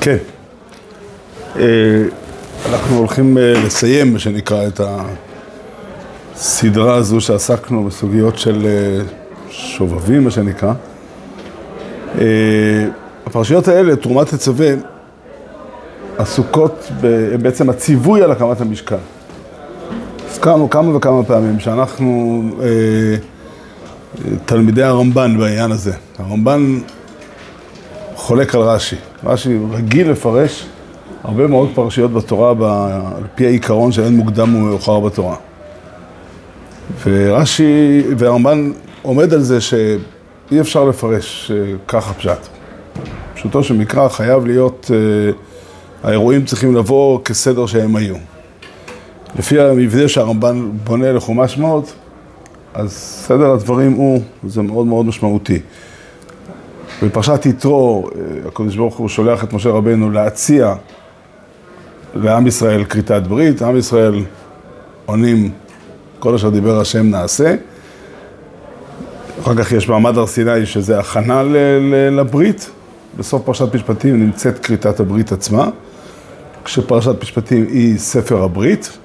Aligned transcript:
כן. 0.00 0.16
אה, 1.56 2.04
אנחנו 2.70 2.98
הולכים 2.98 3.38
אה, 3.38 3.52
לסיים, 3.66 4.12
מה 4.12 4.18
שנקרא, 4.18 4.66
את 4.66 4.80
הסדרה 6.34 6.94
הזו 6.94 7.20
שעסקנו 7.20 7.84
בסוגיות 7.84 8.38
של 8.38 8.66
אה, 8.66 9.04
שובבים, 9.50 10.24
מה 10.24 10.30
שנקרא. 10.30 10.72
הפרשיות 13.26 13.68
האלה, 13.68 13.96
תרומת 13.96 14.28
תצווה, 14.28 14.70
עסוקות 16.18 16.90
בעצם 17.42 17.70
הציווי 17.70 18.22
על 18.22 18.30
הקמת 18.30 18.60
המשכן. 18.60 18.96
הזכרנו 20.30 20.70
כמה 20.70 20.96
וכמה 20.96 21.24
פעמים 21.24 21.60
שאנחנו 21.60 22.42
תלמידי 24.44 24.82
הרמב"ן 24.82 25.38
בעניין 25.38 25.72
הזה. 25.72 25.92
הרמב"ן 26.18 26.78
חולק 28.28 28.54
על 28.54 28.60
רש"י. 28.60 28.96
רש"י 29.24 29.58
רגיל 29.70 30.10
לפרש 30.10 30.66
הרבה 31.24 31.46
מאוד 31.46 31.68
פרשיות 31.74 32.12
בתורה 32.12 32.50
על 33.16 33.24
פי 33.34 33.46
העיקרון 33.46 33.92
שאין 33.92 34.16
מוקדם 34.16 34.54
ומאוחר 34.54 35.00
בתורה. 35.00 35.36
ורש"י 37.06 38.02
והרמב"ן 38.18 38.72
עומד 39.02 39.34
על 39.34 39.40
זה 39.40 39.60
שאי 39.60 40.60
אפשר 40.60 40.84
לפרש 40.84 41.50
אה, 41.54 41.72
ככה 41.88 42.14
פשט. 42.14 42.38
פשוטו 43.34 43.62
של 43.62 43.76
מקרא 43.76 44.08
חייב 44.08 44.46
להיות, 44.46 44.90
אה, 44.94 45.32
האירועים 46.08 46.44
צריכים 46.44 46.76
לבוא 46.76 47.20
כסדר 47.24 47.66
שהם 47.66 47.96
היו. 47.96 48.16
לפי 49.38 49.60
המבנה 49.60 50.08
שהרמב"ן 50.08 50.70
בונה 50.84 51.12
לחומש 51.12 51.54
שמות, 51.54 51.92
אז 52.74 52.92
סדר 53.26 53.50
הדברים 53.50 53.92
הוא, 53.92 54.22
זה 54.46 54.62
מאוד 54.62 54.86
מאוד 54.86 55.06
משמעותי. 55.06 55.60
בפרשת 57.02 57.46
יתרו, 57.46 58.08
אה, 58.14 58.48
הקדוש 58.48 58.76
ברוך 58.76 58.96
הוא 58.96 59.08
שולח 59.08 59.44
את 59.44 59.52
משה 59.52 59.68
רבנו 59.68 60.10
להציע 60.10 60.74
לעם 62.14 62.46
ישראל 62.46 62.84
כריתת 62.84 63.22
ברית, 63.28 63.62
עם 63.62 63.76
ישראל 63.76 64.24
עונים 65.06 65.50
כל 66.18 66.34
אשר 66.34 66.50
דיבר 66.50 66.80
השם 66.80 67.10
נעשה. 67.10 67.54
אחר 69.42 69.54
כך 69.54 69.72
יש 69.72 69.88
מעמד 69.88 70.18
הר 70.18 70.26
סיני 70.26 70.66
שזה 70.66 70.98
הכנה 70.98 71.42
לברית, 72.10 72.70
בסוף 73.16 73.42
פרשת 73.44 73.74
משפטים 73.74 74.20
נמצאת 74.20 74.58
כריתת 74.58 75.00
הברית 75.00 75.32
עצמה, 75.32 75.68
כשפרשת 76.64 77.22
משפטים 77.22 77.66
היא 77.68 77.98
ספר 77.98 78.42
הברית, 78.42 78.98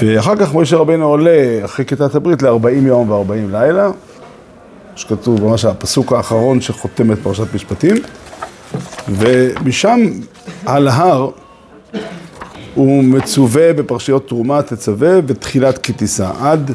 ואחר 0.00 0.36
כך 0.36 0.54
משה 0.54 0.76
רבנו 0.76 1.04
עולה 1.04 1.64
אחרי 1.64 1.84
כריתת 1.84 2.14
הברית 2.14 2.42
ל-40 2.42 2.68
יום 2.68 3.10
ו-40 3.10 3.52
לילה, 3.52 3.90
שכתוב 4.96 5.44
ממש 5.44 5.64
הפסוק 5.64 6.12
האחרון 6.12 6.60
שחותם 6.60 7.12
את 7.12 7.18
פרשת 7.22 7.54
משפטים, 7.54 7.96
ומשם 9.08 10.00
על 10.66 10.88
ההר 10.88 11.30
הוא 12.74 13.04
מצווה 13.04 13.72
בפרשיות 13.72 14.28
תרומה, 14.28 14.62
תצווה 14.62 15.18
ותחילת 15.26 15.78
כי 15.78 15.92
תישא. 15.92 16.30
עד, 16.40 16.72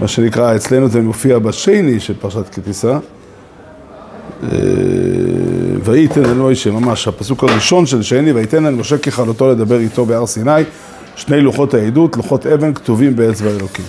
מה 0.00 0.08
שנקרא, 0.08 0.56
אצלנו 0.56 0.88
זה 0.88 1.00
מופיע 1.00 1.38
בשני 1.38 2.00
של 2.00 2.14
פרשת 2.20 2.48
כי 2.54 2.60
תישא. 2.60 2.98
אה, 4.42 4.48
וייתן 5.84 6.24
אל 6.24 6.34
מוישה, 6.34 6.70
ממש, 6.70 7.08
הפסוק 7.08 7.44
הראשון 7.44 7.86
של 7.86 8.02
שני, 8.02 8.32
וייתן 8.32 8.66
אל 8.66 8.74
משה 8.74 8.98
ככלותו 8.98 9.50
לדבר 9.50 9.78
איתו 9.78 10.06
בהר 10.06 10.26
סיני, 10.26 10.62
שני 11.16 11.40
לוחות 11.40 11.74
העדות, 11.74 12.16
לוחות 12.16 12.46
אבן 12.46 12.74
כתובים 12.74 13.16
באצבע 13.16 13.50
אלוקים. 13.50 13.84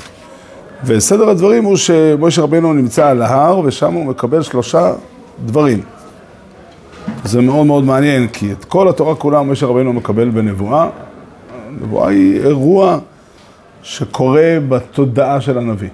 וסדר 0.83 1.29
הדברים 1.29 1.63
הוא 1.63 1.77
שמשה 1.77 2.41
רבנו 2.41 2.73
נמצא 2.73 3.07
על 3.07 3.21
ההר, 3.21 3.59
ושם 3.59 3.93
הוא 3.93 4.05
מקבל 4.05 4.41
שלושה 4.41 4.93
דברים. 5.45 5.81
זה 7.23 7.41
מאוד 7.41 7.65
מאוד 7.65 7.83
מעניין, 7.83 8.27
כי 8.27 8.51
את 8.51 8.65
כל 8.65 8.89
התורה 8.89 9.15
כולה 9.15 9.43
משה 9.43 9.65
רבנו 9.65 9.93
מקבל 9.93 10.29
בנבואה. 10.29 10.89
נבואה 11.81 12.09
היא 12.09 12.41
אירוע 12.41 12.97
שקורה 13.83 14.57
בתודעה 14.69 15.41
של 15.41 15.57
הנביא. 15.57 15.89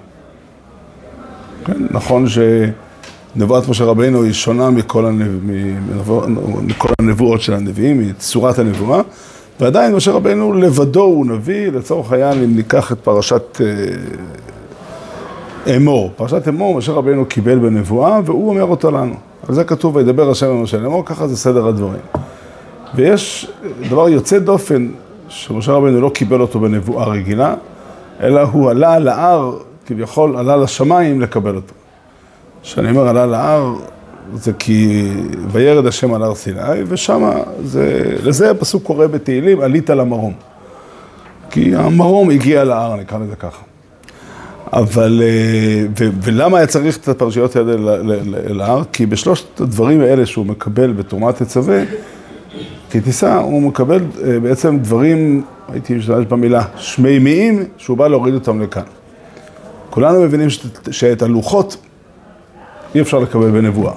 כן, 1.64 1.82
נכון 1.90 2.24
שנבואת 2.28 3.68
משה 3.68 3.84
רבנו 3.84 4.22
היא 4.22 4.32
שונה 4.32 4.70
מכל, 4.70 5.06
הנב... 5.06 5.50
מכל 6.62 6.88
הנבואות 6.98 7.40
של 7.40 7.54
הנביאים, 7.54 8.08
מצורת 8.08 8.58
הנבואה, 8.58 9.00
ועדיין 9.60 9.94
משה 9.94 10.12
רבנו 10.12 10.52
לבדו 10.52 11.02
הוא 11.02 11.26
נביא, 11.26 11.70
לצורך 11.70 12.12
העניין 12.12 12.42
אם 12.42 12.56
ניקח 12.56 12.92
את 12.92 12.98
פרשת 12.98 13.60
אה, 13.60 13.66
אמור. 15.76 16.12
פרשת 16.16 16.48
אמור 16.48 16.74
משה 16.74 16.92
רבנו 16.92 17.26
קיבל 17.26 17.58
בנבואה 17.58 18.20
והוא 18.24 18.48
אומר 18.48 18.64
אותה 18.64 18.90
לנו. 18.90 19.14
על 19.48 19.54
זה 19.54 19.64
כתוב 19.64 19.96
וידבר 19.96 20.30
השם 20.30 20.46
למשה 20.46 20.78
לאמור, 20.78 21.04
ככה 21.06 21.28
זה 21.28 21.36
סדר 21.36 21.68
הדברים. 21.68 22.00
ויש 22.94 23.50
דבר 23.88 24.08
יוצא 24.08 24.38
דופן, 24.38 24.88
שמשה 25.28 25.72
רבנו 25.72 26.00
לא 26.00 26.08
קיבל 26.08 26.40
אותו 26.40 26.60
בנבואה 26.60 27.06
רגילה, 27.06 27.54
אלא 28.20 28.40
הוא 28.40 28.70
עלה 28.70 28.98
להר, 28.98 29.56
כביכול 29.86 30.36
עלה 30.36 30.56
לשמיים 30.56 31.20
לקבל 31.20 31.56
אותו. 31.56 31.74
כשאני 32.62 32.90
אומר 32.90 33.08
עלה 33.08 33.26
להר, 33.26 33.74
זה 34.34 34.52
כי 34.52 35.10
וירד 35.48 35.86
השם 35.86 36.14
על 36.14 36.22
הר 36.22 36.34
סיני, 36.34 36.82
ושם 36.88 37.30
זה, 37.64 38.14
לזה 38.24 38.50
הפסוק 38.50 38.82
קורא 38.82 39.06
בתהילים, 39.06 39.60
עלית 39.60 39.90
למרום. 39.90 40.32
כי 41.50 41.76
המרום 41.76 42.30
הגיע 42.30 42.64
להר, 42.64 42.96
נקרא 42.96 43.18
לזה 43.18 43.36
ככה. 43.36 43.62
אבל, 44.72 45.22
אה, 45.22 45.86
ו, 45.98 46.08
ולמה 46.22 46.58
היה 46.58 46.66
צריך 46.66 46.96
את 46.96 47.08
הפרשיות 47.08 47.56
האלה 47.56 47.94
אל 48.50 48.60
ההר? 48.60 48.82
כי 48.92 49.06
בשלושת 49.06 49.60
הדברים 49.60 50.00
האלה 50.00 50.26
שהוא 50.26 50.46
מקבל 50.46 50.92
בתרומת 50.92 51.42
תצווה, 51.42 51.82
כתיסה, 52.90 53.38
הוא 53.38 53.62
מקבל 53.62 54.00
אה, 54.24 54.40
בעצם 54.40 54.78
דברים, 54.78 55.44
הייתי 55.68 55.94
משתמש 55.94 56.26
במילה, 56.26 56.64
שמימיים, 56.76 57.64
שהוא 57.76 57.96
בא 57.96 58.08
להוריד 58.08 58.34
אותם 58.34 58.62
לכאן. 58.62 58.82
כולנו 59.90 60.22
מבינים 60.22 60.50
שאת, 60.50 60.92
שאת 60.92 61.22
הלוחות 61.22 61.76
אי 62.94 63.00
אפשר 63.00 63.18
לקבל 63.18 63.50
בנבואה. 63.50 63.92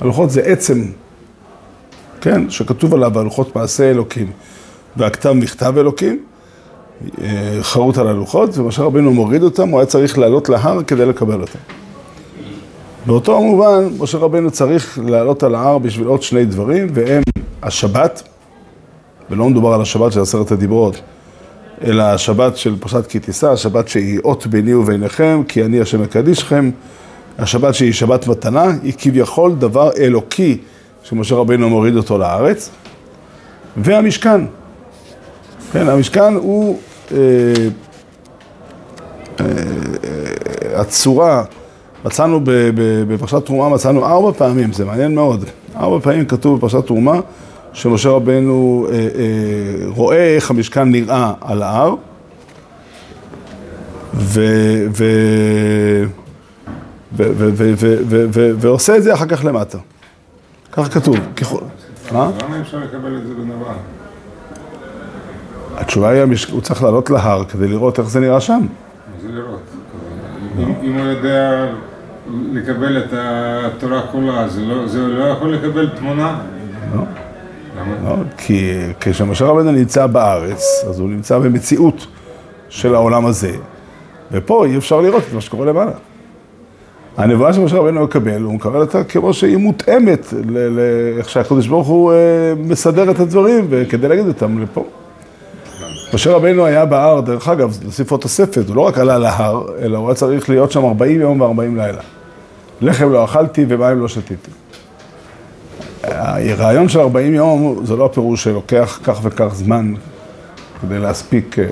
הלוחות 0.00 0.30
זה 0.30 0.40
עצם, 0.40 0.84
כן, 2.20 2.50
שכתוב 2.50 2.94
עליו 2.94 3.18
הלוחות 3.18 3.56
מעשה 3.56 3.90
אלוקים 3.90 4.30
והכתב 4.96 5.32
מכתב 5.32 5.74
אלוקים. 5.78 6.24
חרוט 7.60 7.98
על 7.98 8.08
הלוחות, 8.08 8.58
ומשה 8.58 8.82
רבינו 8.82 9.12
מוריד 9.12 9.42
אותם, 9.42 9.68
הוא 9.68 9.80
היה 9.80 9.86
צריך 9.86 10.18
לעלות 10.18 10.48
להר 10.48 10.82
כדי 10.82 11.06
לקבל 11.06 11.40
אותם. 11.40 11.58
באותו 13.06 13.40
מובן, 13.42 13.88
משה 13.98 14.18
רבינו 14.18 14.50
צריך 14.50 14.98
לעלות 15.04 15.42
על 15.42 15.54
ההר 15.54 15.78
בשביל 15.78 16.06
עוד 16.06 16.22
שני 16.22 16.44
דברים, 16.44 16.88
והם 16.94 17.22
השבת, 17.62 18.22
ולא 19.30 19.48
מדובר 19.48 19.72
על 19.72 19.80
השבת 19.80 20.12
של 20.12 20.20
עשרת 20.20 20.52
הדיברות, 20.52 21.00
אלא 21.84 22.02
השבת 22.02 22.56
של 22.56 22.76
פרשת 22.80 23.06
כי 23.06 23.18
תישא, 23.18 23.50
השבת 23.50 23.88
שהיא 23.88 24.20
אות 24.24 24.46
ביני 24.46 24.74
וביניכם, 24.74 25.42
כי 25.48 25.64
אני 25.64 25.80
השם 25.80 26.02
מקדישכם, 26.02 26.70
השבת 27.38 27.74
שהיא 27.74 27.92
שבת 27.92 28.26
מתנה, 28.26 28.64
היא 28.82 28.92
כביכול 28.98 29.54
דבר 29.54 29.90
אלוקי 29.98 30.58
שמשה 31.02 31.34
רבינו 31.34 31.68
מוריד 31.68 31.96
אותו 31.96 32.18
לארץ, 32.18 32.70
והמשכן. 33.76 34.40
כן, 35.72 35.88
המשכן 35.88 36.34
הוא 36.34 36.78
אה, 37.12 37.16
אה, 39.40 39.46
הצורה, 40.80 41.44
מצאנו 42.04 42.40
בפרשת 43.08 43.46
תרומה, 43.46 43.68
מצאנו 43.68 44.06
ארבע 44.06 44.32
פעמים, 44.32 44.72
זה 44.72 44.84
מעניין 44.84 45.14
מאוד, 45.14 45.44
ארבע 45.76 46.00
פעמים 46.00 46.26
כתוב 46.26 46.58
בפרשת 46.58 46.86
תרומה 46.86 47.20
שמשה 47.72 48.08
רבנו 48.08 48.86
אה, 48.92 48.96
רואה 49.86 50.34
איך 50.34 50.50
המשכן 50.50 50.90
נראה 50.90 51.32
על 51.40 51.62
ההר 51.62 51.94
ועושה 58.58 58.96
את 58.96 59.02
זה 59.02 59.14
אחר 59.14 59.26
כך 59.26 59.44
למטה. 59.44 59.78
ככה 60.72 60.88
כתוב. 60.88 61.16
למה 62.12 62.30
אפשר 62.60 62.78
לקבל 62.78 63.16
את 63.16 63.26
זה 63.26 63.34
בנבעה? 63.34 63.97
התשובה 65.80 66.08
היא, 66.08 66.22
הוא 66.50 66.60
צריך 66.60 66.82
לעלות 66.82 67.10
להר 67.10 67.44
כדי 67.44 67.68
לראות 67.68 67.98
איך 67.98 68.08
זה 68.08 68.20
נראה 68.20 68.40
שם. 68.40 68.60
זה 69.22 69.28
לראות? 69.32 69.60
אם 70.82 70.94
הוא 70.98 71.06
יודע 71.06 71.66
לקבל 72.52 72.98
את 72.98 73.12
התורה 73.12 74.02
כולה, 74.12 74.48
זה 74.48 74.62
לא, 74.62 74.84
לא 75.08 75.24
יכול 75.24 75.54
לקבל 75.54 75.88
תמונה? 75.98 76.38
לא. 76.94 77.02
לא, 78.04 78.16
כי 78.36 78.72
כשמשה 79.00 79.44
רבנו 79.44 79.72
נמצא 79.72 80.06
בארץ, 80.06 80.84
אז 80.88 81.00
הוא 81.00 81.08
נמצא 81.08 81.38
במציאות 81.38 82.06
של 82.68 82.94
העולם 82.94 83.26
הזה, 83.26 83.52
ופה 84.32 84.66
אי 84.66 84.76
אפשר 84.76 85.00
לראות 85.00 85.22
את 85.28 85.34
מה 85.34 85.40
שקורה 85.40 85.66
למעלה. 85.66 85.92
הנבואה 87.16 87.52
שמשה 87.52 87.76
רבנו 87.76 88.04
מקבל, 88.04 88.42
הוא 88.42 88.54
מקבל 88.54 88.80
אותה 88.80 89.04
כמו 89.04 89.34
שהיא 89.34 89.56
מותאמת 89.56 90.34
לאיך 90.46 91.28
שהקדוש 91.28 91.66
ברוך 91.66 91.86
הוא 91.88 92.12
אה, 92.12 92.16
מסדר 92.58 93.10
את 93.10 93.20
הדברים, 93.20 93.66
וכדי 93.70 94.08
להגיד 94.08 94.28
אותם 94.28 94.58
לפה. 94.62 94.84
משה 96.14 96.32
רבינו 96.32 96.66
היה 96.66 96.84
בהר, 96.84 97.20
דרך 97.20 97.48
אגב, 97.48 97.78
נוסיף 97.84 98.10
עוד 98.10 98.20
תוספת, 98.20 98.68
הוא 98.68 98.76
לא 98.76 98.80
רק 98.80 98.98
עלה 98.98 99.18
להר, 99.18 99.66
אלא 99.82 99.98
הוא 99.98 100.08
היה 100.08 100.14
צריך 100.14 100.50
להיות 100.50 100.72
שם 100.72 100.84
40 100.84 101.20
יום 101.20 101.40
ו-40 101.40 101.76
לילה. 101.76 102.02
לחם 102.80 103.12
לא 103.12 103.24
אכלתי 103.24 103.66
ומים 103.68 104.00
לא 104.00 104.08
שתיתי. 104.08 104.50
הרעיון 106.04 106.88
של 106.88 107.00
40 107.00 107.34
יום 107.34 107.80
זה 107.84 107.96
לא 107.96 108.04
הפירוש 108.04 108.44
שלוקח 108.44 109.00
כך 109.04 109.20
וכך 109.22 109.48
זמן 109.54 109.94
כדי 110.82 110.98
להספיק, 110.98 111.58
אה, 111.58 111.64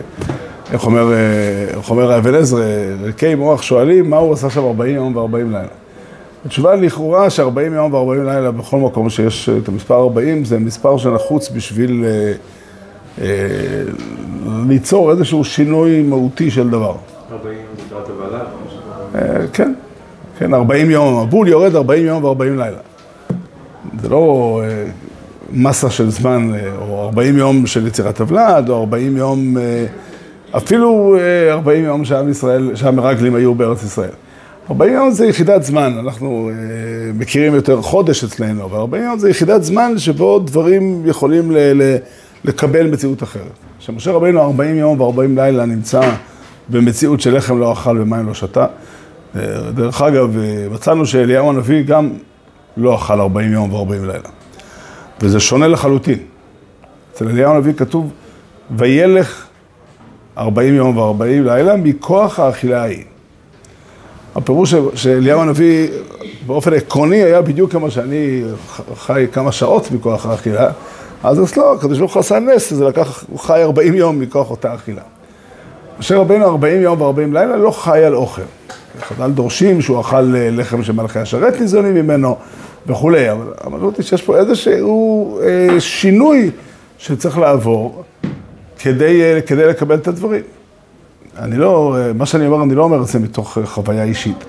איך 0.73 0.87
אומר, 0.87 1.13
אה, 1.13 1.79
איך 1.79 1.91
אומר 1.91 2.13
האבן 2.13 2.35
עזרא, 2.35 2.65
ריקי 3.03 3.35
מוח 3.35 3.63
שואלים 3.63 4.11
מה 4.11 4.17
הוא 4.17 4.33
עשה 4.33 4.51
שם 4.51 4.65
40 4.65 4.95
יום 4.95 5.17
ו-40 5.17 5.37
לילה. 5.37 5.69
התשובה 6.47 6.75
לכאורה 6.75 7.31
ש-40 7.31 7.75
יום 7.75 7.95
ו-40 7.95 8.25
לילה 8.25 8.51
בכל 8.51 8.77
מקום 8.77 9.11
שיש 9.11 9.49
את 9.49 9.69
המספר 9.69 9.95
40 9.95 10.45
זה 10.45 10.59
מספר 10.59 10.97
שנחוץ 10.97 11.49
בשביל 11.49 12.05
אה, 12.05 12.33
אה, 13.21 13.27
ליצור 14.69 15.11
איזשהו 15.11 15.45
שינוי 15.45 16.03
מהותי 16.03 16.51
של 16.51 16.71
דבר. 16.71 16.95
40 17.33 17.59
לקראת 17.87 18.09
הוועדה? 18.09 18.45
אה, 19.15 19.47
כן, 19.53 19.75
כן, 20.39 20.55
40 20.55 20.91
יום, 20.91 21.19
המבול 21.19 21.49
יורד 21.49 21.77
40 21.77 22.07
יום 22.07 22.25
ו-40 22.25 22.45
לילה. 22.45 22.79
זה 24.01 24.09
לא 24.09 24.61
אה, 24.65 24.85
מסה 25.53 25.91
של 25.91 26.11
זמן, 26.11 26.51
אה, 26.55 26.61
או 26.81 27.05
40 27.05 27.39
יום 27.39 27.67
של 27.67 27.87
יצירת 27.87 28.21
הוולד, 28.21 28.69
או 28.69 28.81
40 28.81 29.17
יום, 29.17 29.57
אפילו 30.57 31.17
אה, 31.19 31.53
40 31.53 31.85
יום 31.85 32.05
שעם 32.05 32.29
ישראל, 32.29 32.71
שהמרגלים 32.75 33.35
היו 33.35 33.55
בארץ 33.55 33.83
ישראל. 33.83 34.11
40 34.71 34.95
יום 34.95 35.11
זה 35.11 35.27
יחידת 35.27 35.63
זמן, 35.63 35.97
אנחנו 35.99 36.51
מכירים 37.15 37.55
יותר 37.55 37.83
חודש 37.83 38.25
אצלנו, 38.25 38.65
אבל 38.65 38.79
40 38.79 39.05
יום 39.05 39.19
זה 39.19 39.31
יחידת 39.31 39.63
זמן 39.63 39.99
שבו 39.99 40.39
דברים 40.39 41.03
יכולים 41.07 41.51
ל- 41.51 41.83
ל- 41.83 41.97
לקבל 42.47 42.87
מציאות 42.87 43.23
אחרת. 43.23 43.53
כשמשה 43.79 44.13
רבינו 44.13 44.41
40 44.41 44.77
יום 44.77 45.01
ו-40 45.01 45.21
לילה 45.37 45.65
נמצא 45.65 46.01
במציאות 46.69 47.21
של 47.21 47.37
לחם 47.37 47.59
לא 47.59 47.73
אכל 47.73 47.99
ומים 48.01 48.27
לא 48.27 48.35
שתה. 48.35 48.67
אה, 49.37 49.41
דרך 49.75 50.03
אגב, 50.03 50.39
אה, 50.39 50.67
מצאנו 50.71 51.07
שאליהו 51.07 51.51
הנביא 51.51 51.83
גם 51.83 52.11
לא 52.77 52.95
אכל 52.95 53.21
40 53.21 53.53
יום 53.53 53.73
ו-40 53.73 54.07
לילה. 54.07 54.29
וזה 55.21 55.41
שונה 55.41 55.69
לחלוטין. 55.69 56.19
אצל 57.13 57.29
אליהו 57.29 57.55
הנביא 57.55 57.73
כתוב, 57.73 58.13
וילך 58.77 59.47
40 60.39 60.75
יום 60.75 60.97
ו-40 60.97 61.25
לילה 61.25 61.77
מכוח 61.77 62.41
האכילה 62.41 62.83
ההיא. 62.83 63.05
הפירוש 64.35 64.75
שאליהו 64.95 65.41
הנביא 65.41 65.89
באופן 66.47 66.73
עקרוני 66.73 67.23
היה 67.23 67.43
בדיוק 67.43 67.73
כמו 67.73 67.91
שאני 67.91 68.43
חי 68.97 69.27
כמה 69.33 69.53
שעות 69.53 69.93
מכוח 69.93 70.27
האכילה, 70.27 70.71
אז 71.23 71.43
אצלו 71.43 71.75
הקדוש 71.75 71.99
ברוך 71.99 72.15
הוא 72.15 72.21
עשה 72.21 72.39
נס, 72.39 72.73
זה 72.73 72.85
לקח, 72.85 73.25
הוא 73.29 73.39
חי 73.39 73.63
40 73.63 73.95
יום 73.95 74.21
מכוח 74.21 74.51
אותה 74.51 74.75
אכילה. 74.75 75.03
משה 75.99 76.17
רבינו 76.17 76.45
40 76.45 76.83
יום 76.83 77.01
ו-40 77.01 77.33
לילה 77.33 77.57
לא 77.57 77.71
חי 77.71 78.05
על 78.05 78.15
אוכל. 78.15 78.43
חז"ל 79.01 79.31
דורשים 79.31 79.83
שהוא 79.83 80.01
אכל 80.01 80.35
אה, 80.37 80.51
לחם 80.53 80.83
שמלכי 80.83 81.19
השרת 81.19 81.61
ניזונים 81.61 81.95
ממנו 81.95 82.37
וכולי, 82.87 83.33
אבל 83.33 83.53
המשמעות 83.61 83.97
היא 83.97 84.05
שיש 84.07 84.23
פה 84.23 84.37
איזשהו 84.37 85.39
אה, 85.43 85.81
שינוי 85.81 86.51
שצריך 86.99 87.39
לעבור 87.39 88.05
כדי, 88.79 89.23
אה, 89.23 89.41
כדי 89.41 89.67
לקבל 89.67 89.95
את 89.95 90.09
הדברים. 90.09 90.43
אני 91.39 91.57
לא, 91.57 91.97
אה, 91.99 92.13
מה 92.13 92.27
שאני 92.27 92.47
אומר, 92.47 92.65
אני 92.65 92.75
לא 92.75 92.83
אומר 92.83 93.03
את 93.03 93.07
זה 93.07 93.19
מתוך 93.19 93.59
אה, 93.59 93.67
חוויה 93.67 94.05
אישית. 94.05 94.45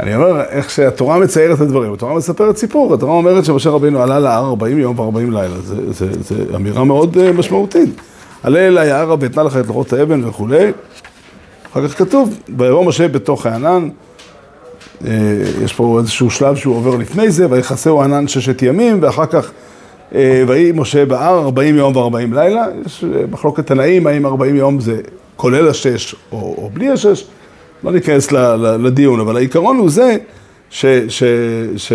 אני 0.00 0.16
אומר 0.16 0.42
איך 0.48 0.70
שהתורה 0.70 1.18
מציירת 1.18 1.56
את 1.56 1.60
הדברים, 1.60 1.92
התורה 1.92 2.14
מספרת 2.14 2.56
סיפור, 2.56 2.94
התורה 2.94 3.12
אומרת 3.12 3.44
שמשה 3.44 3.70
רבינו 3.70 4.02
עלה 4.02 4.18
להר 4.18 4.44
40 4.44 4.78
יום 4.78 4.98
ו-40 4.98 5.18
לילה, 5.18 5.56
זה 6.20 6.34
אמירה 6.54 6.84
מאוד 6.84 7.18
אה, 7.18 7.32
משמעותית. 7.32 8.00
עלה 8.42 8.58
אל 8.58 8.78
היערה 8.78 9.16
ואתנה 9.20 9.42
לך 9.42 9.56
את 9.56 9.66
לוחות 9.66 9.92
האבן 9.92 10.24
וכולי. 10.24 10.72
אחר 11.72 11.88
כך 11.88 11.98
כתוב, 11.98 12.38
ויבוא 12.58 12.84
משה 12.84 13.08
בתוך 13.08 13.46
הענן, 13.46 13.88
אה, 15.06 15.12
יש 15.64 15.72
פה 15.72 15.98
איזשהו 15.98 16.30
שלב 16.30 16.56
שהוא 16.56 16.76
עובר 16.76 16.96
לפני 16.96 17.30
זה, 17.30 17.46
ויכסהו 17.50 18.02
הענן 18.02 18.28
ששת 18.28 18.62
ימים, 18.62 18.98
ואחר 19.02 19.26
כך 19.26 19.50
אה, 20.14 20.44
ויהי 20.46 20.72
משה 20.72 21.06
בהר 21.06 21.38
40 21.38 21.76
יום 21.76 21.96
ו-40 21.96 22.34
לילה. 22.34 22.66
יש 22.86 23.04
מחלוקת 23.30 23.66
תנאים, 23.66 24.06
האם 24.06 24.26
40 24.26 24.56
יום 24.56 24.80
זה 24.80 25.00
כולל 25.36 25.68
השש 25.68 26.14
או, 26.32 26.38
או 26.58 26.70
בלי 26.72 26.90
השש, 26.90 27.24
לא 27.84 27.92
ניכנס 27.92 28.32
לדיון, 28.78 29.20
אבל 29.20 29.36
העיקרון 29.36 29.76
הוא 29.76 29.90
זה 29.90 30.16
ש, 30.70 30.86
ש, 31.08 31.22
ש, 31.76 31.92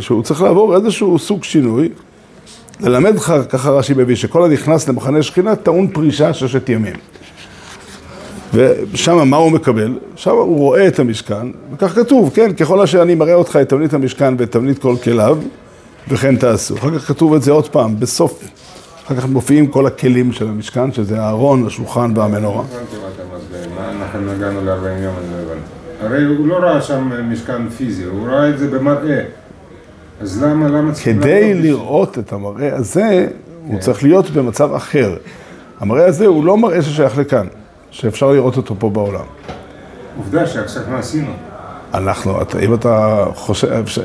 שהוא 0.00 0.22
צריך 0.22 0.42
לעבור 0.42 0.76
איזשהו 0.76 1.18
סוג 1.18 1.44
שינוי. 1.44 1.88
ללמד 2.80 3.14
לך, 3.14 3.34
ככה 3.48 3.70
רש"י 3.70 3.94
מביא, 3.96 4.16
שכל 4.16 4.44
הנכנס 4.44 4.88
למחנה 4.88 5.22
שכינה 5.22 5.56
טעון 5.56 5.88
פרישה 5.88 6.34
ששת 6.34 6.68
ימים. 6.68 6.94
ושם 8.54 9.28
מה 9.28 9.36
הוא 9.36 9.52
מקבל? 9.52 9.98
שם 10.16 10.30
הוא 10.30 10.58
רואה 10.58 10.86
את 10.86 10.98
המשכן, 10.98 11.46
וכך 11.72 11.94
כתוב, 11.94 12.30
כן, 12.34 12.52
ככל 12.52 12.80
אשר 12.80 13.02
אני 13.02 13.14
מראה 13.14 13.34
אותך 13.34 13.58
את 13.62 13.68
תבנית 13.68 13.94
המשכן 13.94 14.34
ואת 14.38 14.52
תבנית 14.52 14.78
כל 14.78 14.94
כליו, 15.04 15.38
וכן 16.08 16.36
תעשו. 16.36 16.76
אחר 16.76 16.98
כך 16.98 17.08
כתוב 17.08 17.34
את 17.34 17.42
זה 17.42 17.52
עוד 17.52 17.68
פעם, 17.68 18.00
בסוף, 18.00 18.44
אחר 19.06 19.16
כך 19.16 19.26
מופיעים 19.26 19.66
כל 19.66 19.86
הכלים 19.86 20.32
של 20.32 20.48
המשכן, 20.48 20.92
שזה 20.92 21.22
הארון, 21.22 21.66
השולחן 21.66 22.12
והמנורה. 22.16 22.64
אנחנו 24.14 24.30
הגענו 24.30 24.60
ל-40 24.64 25.02
יום, 25.02 25.14
אני 25.18 25.30
לא 25.32 25.52
הבנתי. 25.52 25.70
הרי 26.00 26.24
הוא 26.24 26.46
לא 26.46 26.56
ראה 26.56 26.82
שם 26.82 27.32
משכן 27.32 27.68
פיזי, 27.68 28.04
הוא 28.04 28.28
ראה 28.28 28.48
את 28.48 28.58
זה 28.58 28.68
במראה. 28.68 29.24
אז 30.20 30.42
למה, 30.42 30.68
למה 30.68 30.92
צריכים... 30.92 31.20
כדי 31.20 31.54
לראות 31.54 32.18
את 32.18 32.32
המראה 32.32 32.76
הזה, 32.76 33.28
הוא 33.66 33.78
צריך 33.78 34.02
להיות 34.02 34.30
במצב 34.30 34.74
אחר. 34.74 35.16
המראה 35.80 36.06
הזה 36.06 36.26
הוא 36.26 36.44
לא 36.44 36.56
מראה 36.56 36.82
ששייך 36.82 37.18
לכאן, 37.18 37.46
שאפשר 37.90 38.32
לראות 38.32 38.56
אותו 38.56 38.74
פה 38.78 38.90
בעולם. 38.90 39.24
עובדה 40.16 40.46
שעכשיו 40.46 40.82
מה 40.90 40.98
עשינו? 40.98 41.32
אנחנו, 41.94 42.34
אם 42.62 42.74
אתה 42.74 43.26
חושב, 43.34 43.86
ש... 43.86 43.98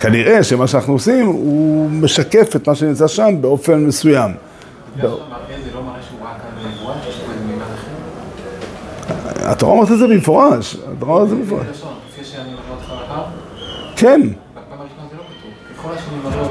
כנראה 0.00 0.44
שמה 0.44 0.66
שאנחנו 0.66 0.92
עושים 0.92 1.26
הוא 1.26 1.90
משקף 1.90 2.56
את 2.56 2.68
מה 2.68 2.74
שנמצא 2.74 3.06
שם 3.06 3.34
באופן 3.40 3.84
מסוים. 3.84 4.30
בגלל 4.96 5.10
שהמראה 5.10 5.62
זה 5.64 5.70
לא 5.74 5.82
מראה 5.82 6.02
שהוא 6.08 6.18
ראה 6.22 6.34
כאן 6.34 6.70
בנבואה, 6.70 6.94
יש 7.08 7.16
פה 7.16 7.32
איזה 7.32 7.44
מימד 7.44 7.62
אחר. 7.62 7.92
התורה 9.44 9.72
אומרת 9.72 9.92
את 9.92 9.98
זה 9.98 10.06
במפורש, 10.06 10.76
התורה 10.96 11.12
אומרת 11.12 11.24
את 11.24 11.28
זה 11.28 11.36
במפורש. 11.36 11.66
כן, 13.96 14.20
לא. 16.24 16.42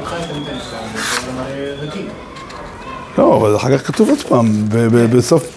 לא, 3.18 3.36
אבל 3.36 3.56
אחר 3.56 3.78
כך 3.78 3.86
כתוב 3.86 4.08
עוד 4.08 4.18
פעם, 4.28 4.46
ב- 4.68 5.16
בסוף, 5.16 5.48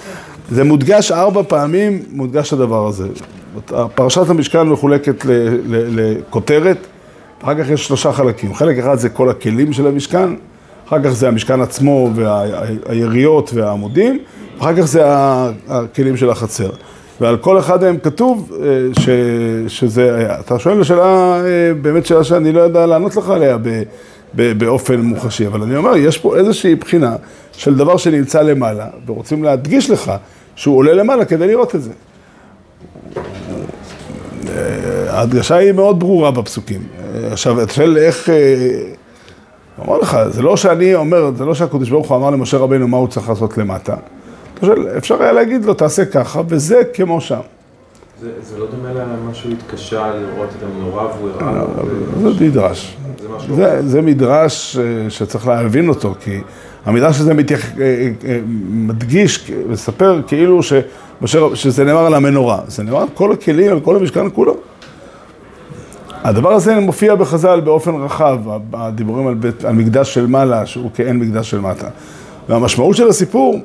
זה 0.51 0.63
מודגש 0.63 1.11
ארבע 1.11 1.41
פעמים, 1.47 2.03
מודגש 2.11 2.53
הדבר 2.53 2.87
הזה. 2.87 3.07
פרשת 3.95 4.29
המשכן 4.29 4.61
מחולקת 4.63 5.25
לכותרת, 5.69 6.77
אחר 7.43 7.63
כך 7.63 7.69
יש 7.69 7.85
שלושה 7.87 8.11
חלקים. 8.11 8.53
חלק 8.53 8.77
אחד 8.77 8.95
זה 8.95 9.09
כל 9.09 9.29
הכלים 9.29 9.73
של 9.73 9.87
המשכן, 9.87 10.29
אחר 10.87 11.03
כך 11.03 11.09
זה 11.09 11.27
המשכן 11.27 11.61
עצמו 11.61 12.09
והיריות 12.15 13.51
והעמודים, 13.53 14.19
אחר 14.59 14.75
כך 14.75 14.81
זה 14.81 15.01
הכלים 15.67 16.17
של 16.17 16.29
החצר. 16.29 16.69
ועל 17.21 17.37
כל 17.37 17.59
אחד 17.59 17.83
מהם 17.83 17.97
כתוב 17.97 18.51
אה, 18.61 18.67
ש, 18.99 19.09
שזה 19.67 20.15
היה. 20.15 20.39
אתה 20.39 20.59
שואל 20.59 20.83
שאלה, 20.83 21.41
אה, 21.45 21.73
באמת 21.81 22.05
שאלה 22.05 22.23
שאני 22.23 22.51
לא 22.51 22.61
יודע 22.61 22.85
לענות 22.85 23.15
לך 23.15 23.29
עליה 23.29 23.57
ב, 23.57 23.83
ב, 24.35 24.59
באופן 24.59 25.01
מוחשי, 25.01 25.47
אבל 25.47 25.61
אני 25.61 25.75
אומר, 25.75 25.97
יש 25.97 26.17
פה 26.17 26.37
איזושהי 26.37 26.75
בחינה 26.75 27.15
של 27.53 27.75
דבר 27.75 27.97
שנמצא 27.97 28.41
למעלה, 28.41 28.87
ורוצים 29.05 29.43
להדגיש 29.43 29.89
לך 29.89 30.11
שהוא 30.55 30.77
עולה 30.77 30.93
למעלה 30.93 31.25
כדי 31.25 31.47
לראות 31.47 31.75
את 31.75 31.81
זה. 31.81 31.91
אה, 34.47 35.17
ההדגשה 35.17 35.55
היא 35.55 35.71
מאוד 35.71 35.99
ברורה 35.99 36.31
בפסוקים. 36.31 36.81
עכשיו, 37.31 37.63
אתה 37.63 37.73
שואל 37.73 37.97
איך... 37.97 38.29
אומר 39.77 39.97
לך, 39.97 40.17
זה 40.29 40.41
לא 40.41 40.57
שאני 40.57 40.95
אומר, 40.95 41.31
זה 41.35 41.45
לא 41.45 41.55
שהקדוש 41.55 41.89
ברוך 41.89 42.09
הוא 42.09 42.17
אמר 42.17 42.29
למשה 42.29 42.57
רבינו 42.57 42.87
מה 42.87 42.97
הוא 42.97 43.07
צריך 43.07 43.29
לעשות 43.29 43.57
למטה. 43.57 43.95
שואל, 44.61 44.87
אפשר 44.97 45.23
היה 45.23 45.31
להגיד 45.31 45.65
לו, 45.65 45.73
תעשה 45.73 46.05
ככה, 46.05 46.41
וזה 46.47 46.81
כמו 46.93 47.21
שם. 47.21 47.39
זה, 48.21 48.31
זה 48.41 48.57
לא 48.57 48.65
דומה 48.71 48.93
למה 48.93 49.33
שהוא 49.33 49.51
התקשה 49.51 50.11
לראות 50.15 50.49
את 50.57 50.63
המנורה 50.63 51.07
והוא 51.17 51.29
הראה 51.29 51.63
לו. 52.23 52.33
זה 52.33 52.45
מדרש. 52.45 52.97
זה 53.47 53.55
זה, 53.55 53.87
זה 53.87 54.01
מדרש 54.01 54.77
אה, 54.77 55.09
שצריך 55.09 55.47
להבין 55.47 55.89
אותו, 55.89 56.13
כי 56.19 56.41
המדרש 56.85 57.19
הזה 57.19 57.33
מתייח, 57.33 57.79
אה, 57.79 58.09
אה, 58.27 58.39
מדגיש, 58.69 59.51
מספר 59.69 60.21
כאילו 60.27 60.59
שמשה, 60.63 61.39
שזה 61.53 61.83
נאמר 61.83 62.05
על 62.05 62.13
המנורה. 62.13 62.59
זה 62.67 62.83
נאמר 62.83 63.01
על 63.01 63.07
כל 63.13 63.31
הכלים, 63.31 63.71
על 63.71 63.79
כל 63.79 63.95
המשכן 63.95 64.25
כולו. 64.33 64.57
הדבר 66.23 66.53
הזה 66.53 66.79
מופיע 66.79 67.15
בחז"ל 67.15 67.59
באופן 67.59 67.95
רחב, 67.95 68.37
הדיבורים 68.73 69.27
על, 69.27 69.33
בית, 69.33 69.65
על 69.65 69.73
מקדש 69.73 70.13
של 70.13 70.27
מעלה, 70.27 70.65
שהוא 70.65 70.89
כאין 70.93 71.19
מקדש 71.19 71.51
של 71.51 71.59
מטה. 71.59 71.87
והמשמעות 72.49 72.95
של 72.95 73.07
הסיפור, 73.07 73.59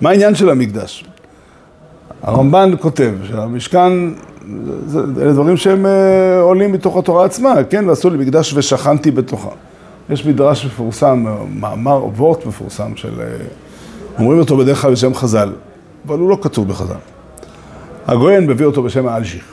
מה 0.00 0.10
העניין 0.10 0.34
של 0.34 0.50
המקדש? 0.50 1.04
הרמב"ן 2.22 2.70
כותב 2.80 3.12
שהמשכן, 3.28 3.92
זה, 4.86 5.00
אלה 5.22 5.32
דברים 5.32 5.56
שהם 5.56 5.86
אה, 5.86 6.40
עולים 6.40 6.72
מתוך 6.72 6.96
התורה 6.96 7.24
עצמה, 7.24 7.54
כן, 7.70 7.88
ועשו 7.88 8.10
לי 8.10 8.18
מקדש 8.18 8.54
ושכנתי 8.54 9.10
בתוכה. 9.10 9.50
יש 10.10 10.26
מדרש 10.26 10.66
מפורסם, 10.66 11.26
מאמר 11.54 12.04
וורט 12.16 12.46
מפורסם 12.46 12.96
של, 12.96 13.20
אה, 13.20 13.26
אומרים 14.18 14.38
אותו 14.38 14.56
בדרך 14.56 14.82
כלל 14.82 14.92
בשם 14.92 15.14
חז"ל, 15.14 15.52
אבל 16.06 16.18
הוא 16.18 16.30
לא 16.30 16.38
כתוב 16.42 16.68
בחז"ל. 16.68 16.94
הגויין 18.06 18.46
מביא 18.46 18.66
אותו 18.66 18.82
בשם 18.82 19.08
האלשיך. 19.08 19.44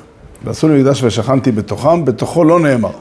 ועשו 0.43 0.67
לי 0.67 0.81
מקדש 0.81 1.03
ושכנתי 1.03 1.51
בתוכם, 1.51 2.05
בתוכו 2.05 2.43
לא 2.43 2.59
נאמר. 2.59 2.91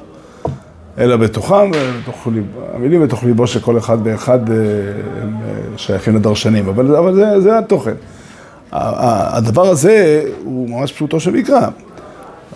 אלא 0.99 1.17
בתוכם, 1.17 1.71
בתוך 1.71 2.26
ליב, 2.26 2.45
המילים 2.75 3.03
בתוך 3.03 3.25
ליבו 3.25 3.47
של 3.47 3.61
כל 3.61 3.79
אחד 3.79 3.99
ואחד 4.05 4.50
אה, 4.50 4.57
הם 5.23 5.35
אה, 5.35 5.79
שייכים 5.79 6.17
לדרשנים, 6.17 6.69
אבל, 6.69 6.97
אבל 6.97 7.15
זה, 7.15 7.41
זה 7.41 7.59
התוכן. 7.59 7.95
הדבר 8.73 9.69
הזה 9.69 10.25
הוא 10.45 10.71
ממש 10.71 10.93
פשוטו 10.93 11.21
של 11.21 11.31
מקרא. 11.31 11.69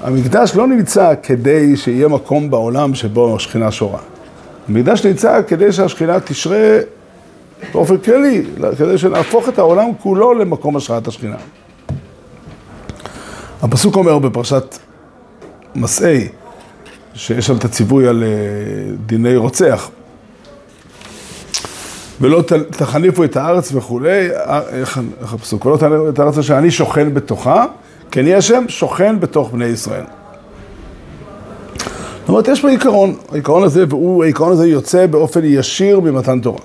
המקדש 0.03 0.57
לא 0.57 0.67
נמצא 0.67 1.15
כדי 1.23 1.77
שיהיה 1.77 2.09
מקום 2.09 2.51
בעולם 2.51 2.95
שבו 2.95 3.37
השכינה 3.37 3.71
שורה. 3.71 3.99
המקדש 4.69 5.07
נמצא 5.07 5.41
כדי 5.47 5.73
שהשכינה 5.73 6.21
תשרה 6.21 6.79
באופן 7.73 7.99
כללי, 7.99 8.45
כדי 8.79 8.99
שנהפוך 8.99 9.49
את 9.49 9.59
העולם 9.59 9.89
כולו 10.03 10.35
למקום 10.35 10.77
השראת 10.77 11.09
השכינה. 11.09 11.37
הפסוק 13.63 13.97
אומר 13.97 14.19
בפרשת 14.19 14.79
מסעי, 15.75 16.29
שיש 17.15 17.47
שם 17.47 17.57
את 17.57 17.65
הציווי 17.65 18.09
על 18.09 18.23
אה, 18.23 18.29
דיני 19.07 19.37
רוצח. 19.37 19.91
ולא 22.21 22.43
תחניפו 22.71 23.25
את 23.25 23.37
הארץ 23.37 23.73
וכולי, 23.75 24.31
אה, 24.31 24.61
איך 24.69 25.01
איך 25.21 25.35
הפסוק? 25.35 25.67
ולא 25.67 25.77
תחניפו 25.77 26.09
את 26.09 26.19
הארץ 26.19 26.39
אשר 26.39 26.59
אני 26.59 26.71
שוכן 26.71 27.15
בתוכה, 27.15 27.65
כי 28.11 28.21
אני 28.21 28.35
השם 28.35 28.65
שוכן 28.69 29.21
בתוך 29.21 29.51
בני 29.53 29.65
ישראל. 29.65 30.05
זאת 32.21 32.29
אומרת, 32.29 32.49
יש 32.49 32.61
פה 32.61 32.71
עיקרון, 32.71 33.15
העיקרון 33.33 33.63
הזה, 33.63 33.85
והוא, 33.89 34.25
העיקרון 34.25 34.53
הזה 34.53 34.69
יוצא 34.69 35.07
באופן 35.07 35.41
ישיר 35.45 36.01
ממתן 36.01 36.41
תורה. 36.41 36.61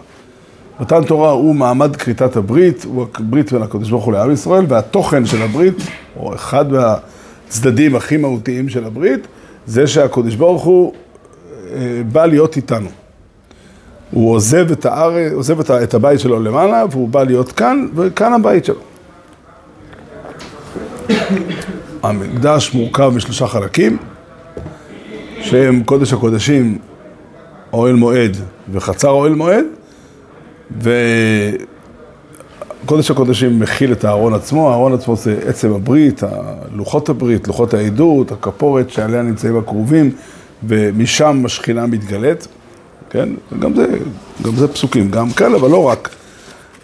מתן 0.79 1.03
תורה 1.03 1.31
הוא 1.31 1.55
מעמד 1.55 1.95
כריתת 1.95 2.35
הברית, 2.35 2.85
הוא 2.85 3.05
הברית 3.15 3.51
בין 3.51 3.61
הקדוש 3.61 3.89
ברוך 3.89 4.05
הוא 4.05 4.13
לעם 4.13 4.31
ישראל, 4.31 4.65
והתוכן 4.67 5.25
של 5.25 5.41
הברית, 5.41 5.75
או 6.19 6.35
אחד 6.35 6.65
מהצדדים 6.71 7.95
הכי 7.95 8.17
מהותיים 8.17 8.69
של 8.69 8.85
הברית, 8.85 9.27
זה 9.65 9.88
שהקדוש 9.88 10.36
ברוך 10.36 10.63
הוא 10.63 10.93
אה, 11.74 12.01
בא 12.12 12.25
להיות 12.25 12.57
איתנו. 12.57 12.89
הוא 14.12 14.34
עוזב 14.34 14.72
את 14.72 14.86
הארץ, 14.86 15.31
עוזב 15.34 15.60
את 15.60 15.72
את 15.72 15.93
הבית 15.93 16.19
שלו 16.19 16.39
למעלה, 16.39 16.84
והוא 16.91 17.10
בא 17.10 17.24
להיות 17.24 17.51
כאן, 17.51 17.88
וכאן 17.95 18.34
הבית 18.34 18.65
שלו. 18.65 18.81
המקדש 22.03 22.74
מורכב 22.74 23.12
משלושה 23.15 23.48
חלקים, 23.48 23.98
שהם 25.41 25.84
קודש 25.84 26.13
הקודשים, 26.13 26.77
אוהל 27.74 27.95
מועד 27.95 28.38
וחצר 28.72 29.10
אוהל 29.10 29.36
מועד, 29.36 29.65
וקודש 32.86 33.12
הקודשים 33.12 33.60
מכיל 33.60 33.92
את 33.92 34.04
הארון 34.04 34.34
עצמו, 34.34 34.70
הארון 34.72 34.94
עצמו 34.94 35.15
זה 35.15 35.39
עצם 35.48 35.74
הברית, 35.74 36.22
לוחות 36.74 37.10
הברית, 37.10 37.48
לוחות 37.48 37.74
העדות, 37.74 38.32
הכפורת 38.32 38.89
שעליה 38.89 39.22
נמצאים 39.22 39.58
הקרובים, 39.58 40.12
ומשם 40.63 41.44
השכינה 41.46 41.86
מתגלית, 41.86 42.48
כן? 43.10 43.30
גם 43.60 43.75
זה, 43.75 43.86
גם 44.44 44.56
זה 44.56 44.68
פסוקים, 44.68 45.12
גם 45.12 45.32
כאן, 45.32 45.56
אבל 45.56 45.70
לא 45.70 45.84
רק. 45.84 46.10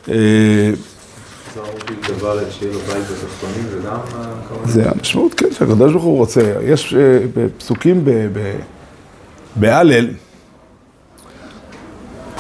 אה, 0.10 0.72
זה 4.66 4.90
המשמעות, 4.90 5.34
כן, 5.34 5.48
שהקדוש 5.52 5.92
ברוך 5.92 6.04
הוא 6.04 6.18
רוצה. 6.18 6.54
יש 6.64 6.94
אה, 6.94 7.20
ב- 8.34 8.60
בהלל, 9.56 10.08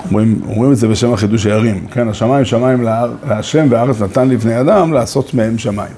אומרים, 0.09 0.41
אומרים 0.47 0.71
את 0.71 0.77
זה 0.77 0.87
בשם 0.87 1.13
החידוש 1.13 1.45
הערים, 1.45 1.87
כן, 1.87 2.07
השמיים 2.09 2.45
שמיים 2.45 2.83
להשם 3.27 3.67
והארץ 3.69 4.01
נתן 4.01 4.29
לבני 4.29 4.61
אדם 4.61 4.93
לעשות 4.93 5.33
מהם 5.33 5.57
שמיים. 5.57 5.93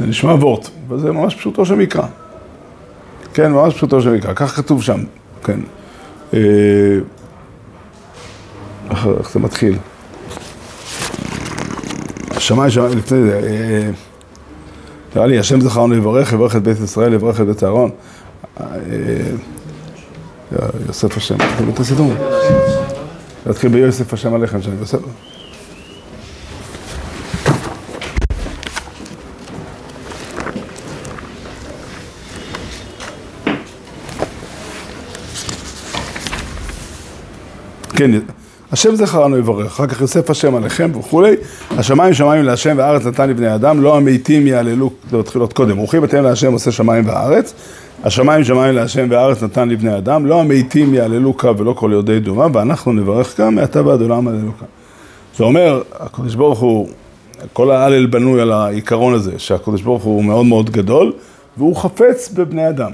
זה 0.00 0.06
נשמע 0.06 0.32
וורט, 0.32 0.68
אבל 0.88 0.98
זה 0.98 1.12
ממש 1.12 1.34
פשוטו 1.34 1.66
של 1.66 1.74
מקרא. 1.74 2.06
כן, 3.34 3.52
ממש 3.52 3.74
פשוטו 3.74 4.02
של 4.02 4.10
מקרא, 4.10 4.32
כך 4.36 4.56
כתוב 4.56 4.82
שם, 4.82 5.00
כן. 5.44 5.60
אה, 6.34 6.40
איך 8.90 9.30
זה 9.32 9.40
מתחיל? 9.40 9.76
שמיים 12.38 12.70
שמיים 12.70 12.98
לפני 12.98 13.22
זה, 13.22 13.40
אה, 13.44 13.90
נראה 15.14 15.26
לי, 15.26 15.38
השם 15.38 15.60
זכרנו 15.60 15.94
לברך, 15.94 16.32
יברך 16.32 16.56
את 16.56 16.62
בית 16.62 16.80
ישראל, 16.80 17.12
יברך 17.12 17.40
את 17.40 17.46
בית 17.46 17.64
אהרון. 17.64 17.90
יוסף 20.86 21.16
השם, 21.16 21.34
אתם 21.34 21.70
את 21.70 21.80
הסידור? 21.80 22.12
נתחיל 23.46 23.70
ביוסף 23.70 24.12
השם 24.12 24.34
עליכם, 24.34 24.62
שאני 24.62 24.76
בסדר. 24.76 25.08
כן, 37.96 38.10
השם 38.72 38.94
זכרנו 38.94 39.38
יברך, 39.38 39.66
אחר 39.66 39.86
כך 39.86 40.00
יוסף 40.00 40.30
השם 40.30 40.54
עליכם 40.54 40.90
וכולי, 40.94 41.34
השמיים 41.70 42.14
שמיים 42.14 42.44
להשם 42.44 42.74
והארץ 42.78 43.06
נתן 43.06 43.28
לבני 43.28 43.54
אדם, 43.54 43.82
לא 43.82 43.96
המתים 43.96 44.46
יעללו, 44.46 44.90
זה 45.10 45.16
מתחיל 45.16 45.40
עוד 45.40 45.52
קודם, 45.52 45.76
ברוכים 45.76 46.04
אתם 46.04 46.22
להשם 46.22 46.52
עושה 46.52 46.72
שמיים 46.72 47.08
וארץ, 47.08 47.54
השמיים 48.04 48.44
שמיים 48.44 48.74
להשם 48.74 49.06
והארץ 49.10 49.42
נתן 49.42 49.68
לבני 49.68 49.96
אדם, 49.96 50.26
לא 50.26 50.40
המתים 50.40 50.94
יעללו 50.94 51.32
קו 51.34 51.58
ולא 51.58 51.72
כל 51.72 51.90
יודעי 51.92 52.20
דומה, 52.20 52.46
ואנחנו 52.52 52.92
נברך 52.92 53.36
כאן 53.36 53.54
מעתה 53.54 53.86
ועד 53.86 54.00
עולם 54.00 54.28
עללו 54.28 54.52
כאן. 54.58 54.68
זה 55.36 55.44
אומר, 55.44 55.82
הקדוש 56.00 56.34
ברוך 56.34 56.58
הוא, 56.58 56.88
כל 57.52 57.70
ההלל 57.70 58.06
בנוי 58.06 58.40
על 58.40 58.52
העיקרון 58.52 59.14
הזה, 59.14 59.38
שהקדוש 59.38 59.82
ברוך 59.82 60.02
הוא 60.02 60.24
מאוד 60.24 60.46
מאוד 60.46 60.70
גדול, 60.70 61.12
והוא 61.56 61.76
חפץ 61.76 62.28
בבני 62.28 62.68
אדם. 62.68 62.90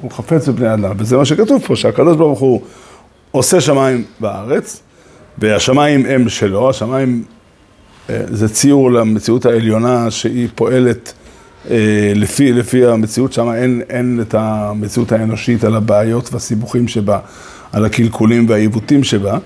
הוא 0.00 0.10
חפץ 0.10 0.48
בבני 0.48 0.74
אדם, 0.74 0.94
וזה 0.98 1.16
מה 1.16 1.24
שכתוב 1.24 1.62
פה, 1.66 1.76
שהקדוש 1.76 2.16
ברוך 2.16 2.40
הוא 2.40 2.60
עושה 3.30 3.60
שמיים 3.60 4.04
בארץ, 4.20 4.82
והשמיים 5.38 6.06
הם 6.06 6.28
שלו, 6.28 6.70
השמיים 6.70 7.24
אה, 8.10 8.20
זה 8.26 8.48
ציור 8.48 8.92
למציאות 8.92 9.46
העליונה 9.46 10.10
שהיא 10.10 10.48
פועלת 10.54 11.12
לפי, 12.14 12.52
לפי 12.52 12.86
המציאות, 12.86 13.32
שם 13.32 13.50
אין, 13.50 13.82
אין 13.90 14.18
את 14.22 14.34
המציאות 14.38 15.12
האנושית 15.12 15.64
על 15.64 15.74
הבעיות 15.74 16.32
והסיבוכים 16.32 16.88
שבה, 16.88 17.18
על 17.72 17.84
הקלקולים 17.84 18.48
והעיוותים 18.48 19.04
שבה. 19.04 19.38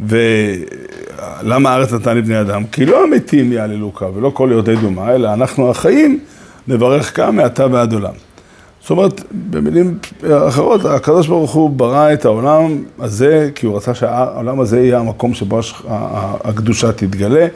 ולמה 0.00 1.70
הארץ 1.70 1.92
נתן 1.92 2.16
לבני 2.16 2.40
אדם? 2.40 2.64
כי 2.66 2.86
לא 2.86 3.04
המתים 3.04 3.52
יעללו 3.52 3.90
קו 3.90 4.14
ולא 4.14 4.30
כל 4.34 4.48
יהודי 4.52 4.76
דומה, 4.76 5.14
אלא 5.14 5.32
אנחנו 5.32 5.70
החיים 5.70 6.18
נברך 6.68 7.12
קם 7.12 7.36
מעתה 7.36 7.66
ועד 7.70 7.92
עולם. 7.92 8.12
זאת 8.80 8.90
אומרת, 8.90 9.20
במילים 9.50 9.98
אחרות, 10.48 10.84
הקדוש 10.84 11.26
ברוך 11.26 11.52
הוא 11.52 11.70
ברא 11.70 12.12
את 12.12 12.24
העולם 12.24 12.82
הזה, 12.98 13.50
כי 13.54 13.66
הוא 13.66 13.76
רצה 13.76 13.94
שהעולם 13.94 14.60
הזה 14.60 14.80
יהיה 14.80 14.98
המקום 14.98 15.34
שבו 15.34 15.60
הקדושה 16.44 16.92
תתגלה, 16.92 17.46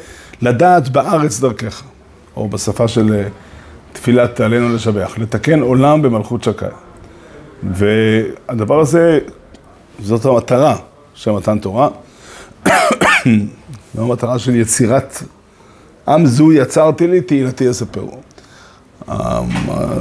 לדעת 0.42 0.88
בארץ 0.88 1.40
דרכך, 1.40 1.82
או 2.36 2.48
בשפה 2.48 2.88
של 2.88 3.14
אה, 3.14 3.28
תפילת 3.96 4.40
עלינו 4.40 4.74
לשבח, 4.74 5.14
לתקן 5.18 5.60
עולם 5.60 6.02
במלכות 6.02 6.44
שקי. 6.44 6.64
והדבר 7.62 8.80
הזה, 8.80 9.18
זאת 10.02 10.24
המטרה 10.24 10.76
של 11.14 11.30
מתן 11.30 11.58
תורה, 11.58 11.88
זו 13.94 14.02
המטרה 14.02 14.38
של 14.38 14.54
יצירת 14.54 15.22
עם 16.08 16.26
זו 16.26 16.52
יצרתי 16.52 17.06
לי, 17.06 17.20
תהילתי 17.20 17.64
יספרו. 17.64 18.20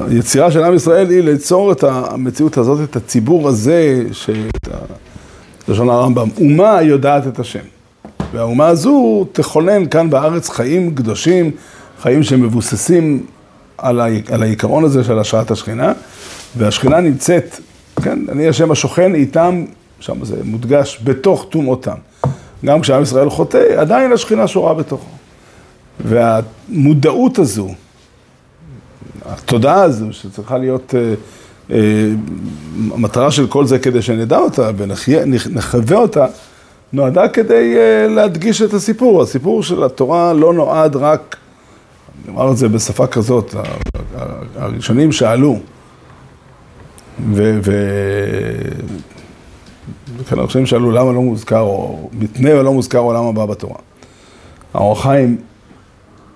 היצירה 0.07 0.51
של 0.51 0.63
עם 0.63 0.73
ישראל 0.73 1.09
היא 1.09 1.21
ליצור 1.21 1.71
את 1.71 1.83
המציאות 1.83 2.57
הזאת, 2.57 2.89
את 2.89 2.95
הציבור 2.95 3.49
הזה, 3.49 4.03
שאת 4.11 4.67
לשון 5.67 5.89
הרמב"ם, 5.89 6.29
אומה 6.37 6.81
יודעת 6.81 7.27
את 7.27 7.39
השם. 7.39 7.65
והאומה 8.33 8.67
הזו 8.67 9.27
תכונן 9.31 9.85
כאן 9.85 10.09
בארץ 10.09 10.49
חיים 10.49 10.95
קדושים, 10.95 11.51
חיים 12.01 12.23
שמבוססים 12.23 13.25
על, 13.77 13.99
ה, 13.99 14.05
על 14.31 14.43
העיקרון 14.43 14.83
הזה 14.83 15.03
של 15.03 15.19
השראת 15.19 15.51
השכינה, 15.51 15.93
והשכינה 16.57 16.99
נמצאת, 16.99 17.59
כן, 18.03 18.19
אני 18.29 18.47
השם 18.47 18.71
השוכן 18.71 19.15
איתם, 19.15 19.65
שם 19.99 20.25
זה 20.25 20.35
מודגש, 20.43 20.99
בתוך 21.03 21.45
טומאותם. 21.49 21.95
גם 22.65 22.81
כשעם 22.81 23.01
ישראל 23.01 23.29
חוטא, 23.29 23.63
עדיין 23.77 24.11
השכינה 24.11 24.47
שורה 24.47 24.73
בתוכו. 24.73 25.09
והמודעות 25.99 27.39
הזו, 27.39 27.69
התודעה 29.25 29.83
הזו 29.83 30.05
שצריכה 30.11 30.57
להיות 30.57 30.95
אה, 30.95 31.13
אה, 31.71 32.09
המטרה 32.93 33.31
של 33.31 33.47
כל 33.47 33.65
זה 33.65 33.79
כדי 33.79 34.01
שנדע 34.01 34.37
אותה 34.37 34.69
ונחווה 34.77 35.97
אותה, 35.97 36.25
נועדה 36.93 37.27
כדי 37.27 37.75
אה, 37.77 38.07
להדגיש 38.07 38.61
את 38.61 38.73
הסיפור. 38.73 39.21
הסיפור 39.21 39.63
של 39.63 39.83
התורה 39.83 40.33
לא 40.33 40.53
נועד 40.53 40.95
רק, 40.95 41.35
אני 42.25 42.35
אומר 42.35 42.51
את 42.51 42.57
זה 42.57 42.69
בשפה 42.69 43.07
כזאת, 43.07 43.55
הראשונים 44.55 45.11
שאלו, 45.11 45.59
ו... 47.33 47.59
וכן, 50.17 50.39
הראשונים 50.39 50.65
שאלו 50.65 50.91
למה 50.91 51.11
לא 51.11 51.21
מוזכר, 51.21 51.59
או 51.59 52.09
מתנה 52.13 52.53
או 52.53 52.63
לא 52.63 52.73
מוזכר 52.73 52.97
עולם 52.97 53.23
הבא 53.23 53.45
בתורה. 53.45 53.77
האור 54.73 54.91
החיים 54.91 55.37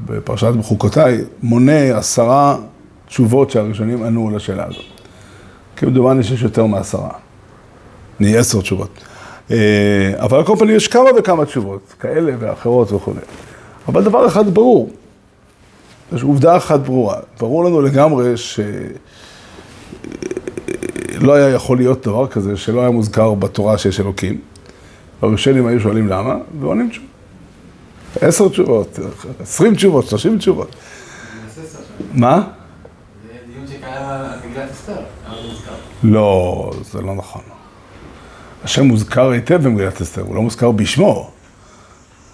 בפרשת 0.06 0.48
בחוקותיי, 0.48 1.18
מונה 1.44 1.98
עשרה 1.98 2.58
תשובות 3.08 3.52
שהראשונים 3.52 4.04
ענו 4.04 4.30
לשאלה 4.30 4.66
הזאת. 4.68 4.84
כמדומני 5.76 6.24
שיש 6.24 6.42
יותר 6.42 6.66
מעשרה. 6.66 7.10
נהיה 8.20 8.40
עשר 8.40 8.62
תשובות. 8.62 8.90
אה, 9.52 10.14
אבל 10.18 10.38
על 10.38 10.46
כל 10.46 10.56
פנים 10.60 10.76
יש 10.76 10.88
כמה 10.88 11.10
וכמה 11.18 11.46
תשובות, 11.46 11.94
כאלה 12.00 12.34
ואחרות 12.40 12.92
וכו'. 12.92 13.14
אבל 13.88 14.04
דבר 14.04 14.28
אחד 14.28 14.54
ברור, 14.54 14.90
יש 16.14 16.24
עובדה 16.24 16.58
אחת 16.58 16.80
ברורה, 16.80 17.20
ברור 17.40 17.66
לנו 17.66 17.82
לגמרי 17.82 18.38
שלא 18.38 18.64
היה 21.34 21.50
יכול 21.50 21.78
להיות 21.78 22.08
דבר 22.08 22.28
כזה 22.28 22.58
שלא 22.58 22.82
היה 22.82 22.90
מוזכר 22.90 23.34
בתורה 23.34 23.78
שיש 23.78 24.00
אלוקים. 24.00 24.42
הראשונים 25.22 25.68
היו 25.68 25.80
שואלים 25.80 26.08
למה, 26.08 26.36
ועונים 26.60 26.90
תשובה. 26.90 27.08
עשר 28.22 28.50
תשובות, 28.50 29.00
עשרים 29.40 29.76
תשובות, 29.76 30.08
שלושים 30.08 30.38
תשובות. 30.38 30.76
מה? 32.14 32.42
זה 33.24 33.34
דיון 33.54 33.68
שקיים 33.68 34.10
על 34.10 34.26
מגילת 34.46 34.72
אסתר. 34.72 35.02
לא, 36.04 36.72
זה 36.92 37.02
לא 37.02 37.16
נכון. 37.16 37.42
השם 38.64 38.86
מוזכר 38.86 39.30
היטב 39.30 39.64
במגילת 39.64 40.02
אסתר, 40.02 40.22
הוא 40.22 40.36
לא 40.36 40.42
מוזכר 40.42 40.72
בשמו. 40.72 41.32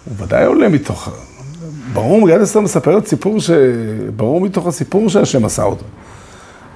הוא 0.05 0.13
ודאי 0.17 0.46
עולה 0.46 0.70
מתוך... 0.70 1.10
ברור, 1.95 2.21
מגילת 2.21 2.41
אסתר 2.41 2.59
מספרת 2.59 3.07
סיפור 3.07 3.39
ש... 3.39 3.49
ברור 4.15 4.41
מתוך 4.41 4.67
הסיפור 4.67 5.09
שהשם 5.09 5.45
עשה 5.45 5.63
אותו. 5.63 5.85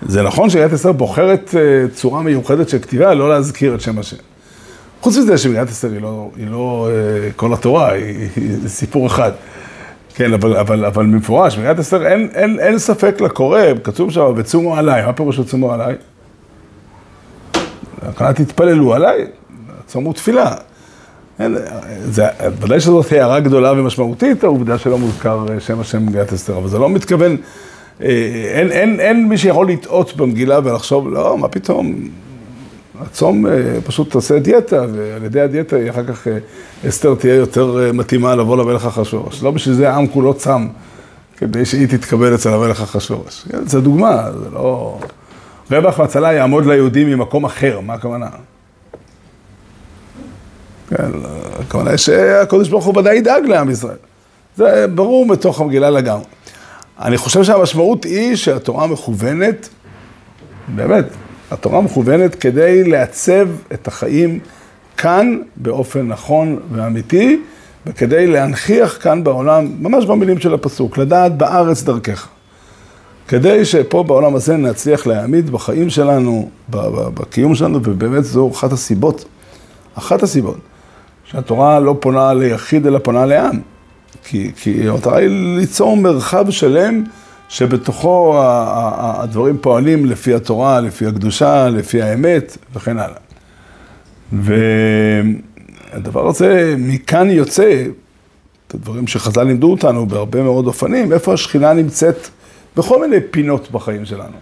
זה 0.01 0.21
נכון 0.21 0.49
שמגילת 0.49 0.73
אסתר 0.73 0.91
בוחרת 0.91 1.55
אה, 1.57 1.87
צורה 1.93 2.21
מיוחדת 2.21 2.69
של 2.69 2.79
כתיבה, 2.79 3.13
לא 3.13 3.29
להזכיר 3.29 3.75
את 3.75 3.81
שם 3.81 3.99
השם. 3.99 4.17
חוץ 5.01 5.17
מזה 5.17 5.37
שמגילת 5.37 5.69
אסתר 5.69 5.91
היא 5.91 6.01
לא, 6.01 6.29
היא 6.35 6.47
לא 6.47 6.89
אה, 6.91 7.31
כל 7.35 7.53
התורה, 7.53 7.91
היא, 7.91 8.29
היא 8.35 8.57
זה 8.61 8.69
סיפור 8.69 9.07
אחד. 9.07 9.31
כן, 10.15 10.33
אבל, 10.33 10.57
אבל, 10.57 10.85
אבל 10.85 11.05
במפורש, 11.05 11.57
מגילת 11.57 11.79
אסתר 11.79 12.07
אין, 12.07 12.29
אין, 12.33 12.59
אין 12.59 12.79
ספק 12.79 13.21
לקורא, 13.21 13.61
כתוב 13.83 14.11
שם, 14.11 14.33
וצומו 14.35 14.75
עליי, 14.75 15.05
מה 15.05 15.13
פירוש 15.13 15.39
וצומו 15.39 15.73
עליי? 15.73 15.95
הכוונה 18.01 18.33
תתפללו 18.33 18.93
עליי, 18.93 19.25
צומו 19.87 20.13
תפילה. 20.13 20.55
ודאי 21.39 22.79
שזאת 22.79 23.11
הערה 23.11 23.39
גדולה 23.39 23.71
ומשמעותית, 23.71 24.43
העובדה 24.43 24.77
שלא 24.77 24.97
מוזכר 24.97 25.45
אה, 25.49 25.59
שם 25.59 25.79
השם 25.79 26.05
במגילת 26.05 26.33
אסתר, 26.33 26.57
אבל 26.57 26.67
זה 26.67 26.79
לא 26.79 26.89
מתכוון, 26.89 27.37
אה, 28.01 28.07
אין, 28.53 28.71
אין, 28.71 28.99
אין 28.99 29.27
מי 29.27 29.37
שיכול 29.37 29.71
לטעות 29.71 30.15
במגילה 30.15 30.59
ולחשוב, 30.63 31.09
לא, 31.09 31.37
מה 31.37 31.47
פתאום, 31.47 31.95
הצום 33.01 33.47
אה, 33.47 33.51
פשוט 33.85 34.11
תעשה 34.11 34.39
דיאטה, 34.39 34.85
ועל 34.93 35.23
ידי 35.23 35.41
הדיאטה 35.41 35.75
אחר 35.89 36.03
כך 36.03 36.27
אסתר 36.87 37.15
תהיה 37.15 37.35
יותר 37.35 37.91
מתאימה 37.93 38.35
לבוא 38.35 38.57
למלך 38.57 38.85
אחשוורוש. 38.85 39.43
לא 39.43 39.51
בשביל 39.51 39.75
זה 39.75 39.89
העם 39.89 40.07
כולו 40.07 40.33
צם, 40.33 40.67
כדי 41.37 41.65
שהיא 41.65 41.87
תתקבל 41.87 42.35
אצל 42.35 42.49
המלך 42.49 42.81
אחשוורוש. 42.81 43.45
כן, 43.51 43.67
זו 43.67 43.81
דוגמה, 43.81 44.31
זה 44.31 44.49
לא... 44.53 44.99
רווח 45.71 45.99
והצלה 45.99 46.33
יעמוד 46.33 46.65
ליהודים 46.65 47.07
ממקום 47.07 47.45
אחר, 47.45 47.79
מה 47.79 47.93
הכוונה? 47.93 48.27
כן, 50.89 51.11
הכוונה 51.59 51.89
היא 51.89 51.97
שהקדוש 51.97 52.69
ברוך 52.69 52.85
הוא 52.85 52.97
ודאי 52.97 53.17
ידאג 53.17 53.45
לעם 53.45 53.69
ישראל. 53.69 53.97
זה 54.55 54.85
ברור 54.95 55.27
בתוך 55.27 55.61
המגילה 55.61 55.89
לגמרי. 55.89 56.25
אני 56.99 57.17
חושב 57.17 57.43
שהמשמעות 57.43 58.03
היא 58.03 58.35
שהתורה 58.35 58.87
מכוונת, 58.87 59.69
באמת, 60.67 61.05
התורה 61.51 61.81
מכוונת 61.81 62.35
כדי 62.35 62.83
לעצב 62.83 63.47
את 63.73 63.87
החיים 63.87 64.39
כאן 64.97 65.39
באופן 65.55 66.07
נכון 66.07 66.59
ואמיתי, 66.71 67.41
וכדי 67.85 68.27
להנכיח 68.27 68.97
כאן 69.01 69.23
בעולם, 69.23 69.71
ממש 69.79 70.05
במילים 70.05 70.39
של 70.39 70.53
הפסוק, 70.53 70.97
לדעת 70.97 71.37
בארץ 71.37 71.83
דרכך. 71.83 72.27
כדי 73.27 73.65
שפה 73.65 74.03
בעולם 74.03 74.35
הזה 74.35 74.57
נצליח 74.57 75.07
להעמיד 75.07 75.49
בחיים 75.49 75.89
שלנו, 75.89 76.49
בקיום 76.69 77.55
שלנו, 77.55 77.79
ובאמת 77.83 78.23
זו 78.23 78.49
אחת 78.51 78.71
הסיבות, 78.71 79.25
אחת 79.95 80.23
הסיבות, 80.23 80.57
שהתורה 81.31 81.79
לא 81.79 81.97
פונה 81.99 82.33
ליחיד 82.33 82.87
אלא 82.87 82.99
פונה 82.99 83.25
לעם. 83.25 83.59
כי, 84.23 84.51
כי 84.55 84.89
המטרה 84.89 85.17
היא 85.17 85.29
ליצור 85.57 85.97
מרחב 85.97 86.49
שלם 86.49 87.03
שבתוכו 87.49 88.35
הדברים 88.39 89.57
פועלים 89.61 90.05
לפי 90.05 90.33
התורה, 90.33 90.81
לפי 90.81 91.05
הקדושה, 91.05 91.69
לפי 91.69 92.01
האמת 92.01 92.57
וכן 92.73 92.97
הלאה. 92.97 93.17
והדבר 95.93 96.27
הזה, 96.27 96.75
מכאן 96.77 97.29
יוצא, 97.29 97.85
את 98.67 98.73
הדברים 98.73 99.07
שחז"ל 99.07 99.43
לימדו 99.43 99.71
אותנו 99.71 100.05
בהרבה 100.05 100.43
מאוד 100.43 100.67
אופנים, 100.67 101.13
איפה 101.13 101.33
השכינה 101.33 101.73
נמצאת 101.73 102.27
בכל 102.77 103.01
מיני 103.01 103.17
פינות 103.31 103.71
בחיים 103.71 104.05
שלנו. 104.05 104.37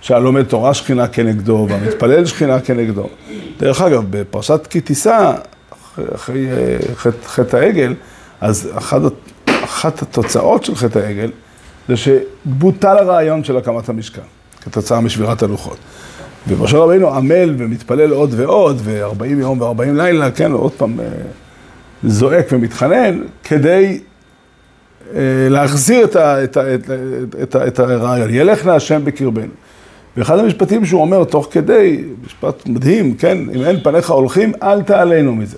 שהלומד 0.00 0.42
תורה 0.42 0.74
שכינה 0.74 1.08
כנגדו, 1.08 1.66
והמתפלל 1.70 2.26
שכינה 2.26 2.60
כנגדו. 2.60 3.08
דרך 3.58 3.80
אגב, 3.80 4.04
בפרשת 4.10 4.66
כי 4.70 4.80
תישא, 4.80 5.32
אחרי, 6.14 6.48
אחרי 6.92 7.12
חטא, 7.26 7.56
העגל, 7.56 7.94
אז 8.40 8.70
אחת, 8.74 9.00
אחת 9.46 10.02
התוצאות 10.02 10.64
של 10.64 10.74
חטא 10.74 10.98
העגל 10.98 11.30
זה 11.88 11.94
שבוטל 11.96 12.98
הרעיון 12.98 13.44
של 13.44 13.56
הקמת 13.56 13.88
המשכן, 13.88 14.22
כתוצאה 14.60 15.00
משבירת 15.00 15.42
הלוחות. 15.42 15.76
ומשה 16.48 16.78
רבינו 16.78 17.14
עמל 17.14 17.54
ומתפלל 17.58 18.10
עוד 18.10 18.34
ועוד, 18.36 18.80
ו-40 18.84 19.24
יום 19.24 19.60
ו-40 19.60 19.92
לילה, 19.92 20.30
כן, 20.30 20.52
ועוד 20.52 20.72
פעם 20.72 21.00
זועק 22.04 22.46
ומתחנן, 22.52 23.18
כדי 23.44 24.00
להחזיר 25.50 26.04
את, 26.04 26.16
ה, 26.16 26.44
את, 26.44 26.56
ה, 26.56 26.74
את, 26.74 26.90
את, 27.42 27.56
את 27.56 27.78
הרעיון, 27.78 28.34
ילך 28.34 28.66
נא 28.66 28.70
השם 28.70 29.04
בקרבנו. 29.04 29.52
ואחד 30.16 30.38
המשפטים 30.38 30.86
שהוא 30.86 31.00
אומר 31.00 31.24
תוך 31.24 31.48
כדי, 31.50 32.04
משפט 32.26 32.66
מדהים, 32.66 33.14
כן, 33.14 33.38
אם 33.54 33.62
אין 33.64 33.80
פניך 33.82 34.10
הולכים, 34.10 34.52
אל 34.62 34.82
תעלינו 34.82 35.34
מזה. 35.34 35.56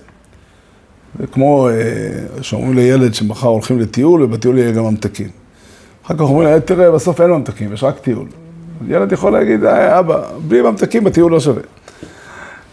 זה 1.19 1.27
כמו 1.27 1.69
שאומרים 2.41 2.73
לילד 2.73 3.13
שמחר 3.13 3.47
הולכים 3.47 3.79
לטיול, 3.79 4.23
ובטיול 4.23 4.57
יהיה 4.57 4.71
גם 4.71 4.83
ממתקים. 4.83 5.27
אחר 6.05 6.13
כך 6.13 6.21
אומרים 6.21 6.47
לילד, 6.47 6.61
תראה, 6.61 6.91
בסוף 6.91 7.21
אין 7.21 7.31
ממתקים, 7.31 7.73
יש 7.73 7.83
רק 7.83 7.99
טיול. 7.99 8.27
ילד 8.87 9.11
יכול 9.11 9.31
להגיד, 9.31 9.65
אבא, 9.65 10.23
בלי 10.47 10.61
ממתקים 10.61 11.07
הטיול 11.07 11.31
לא 11.31 11.39
שווה. 11.39 11.61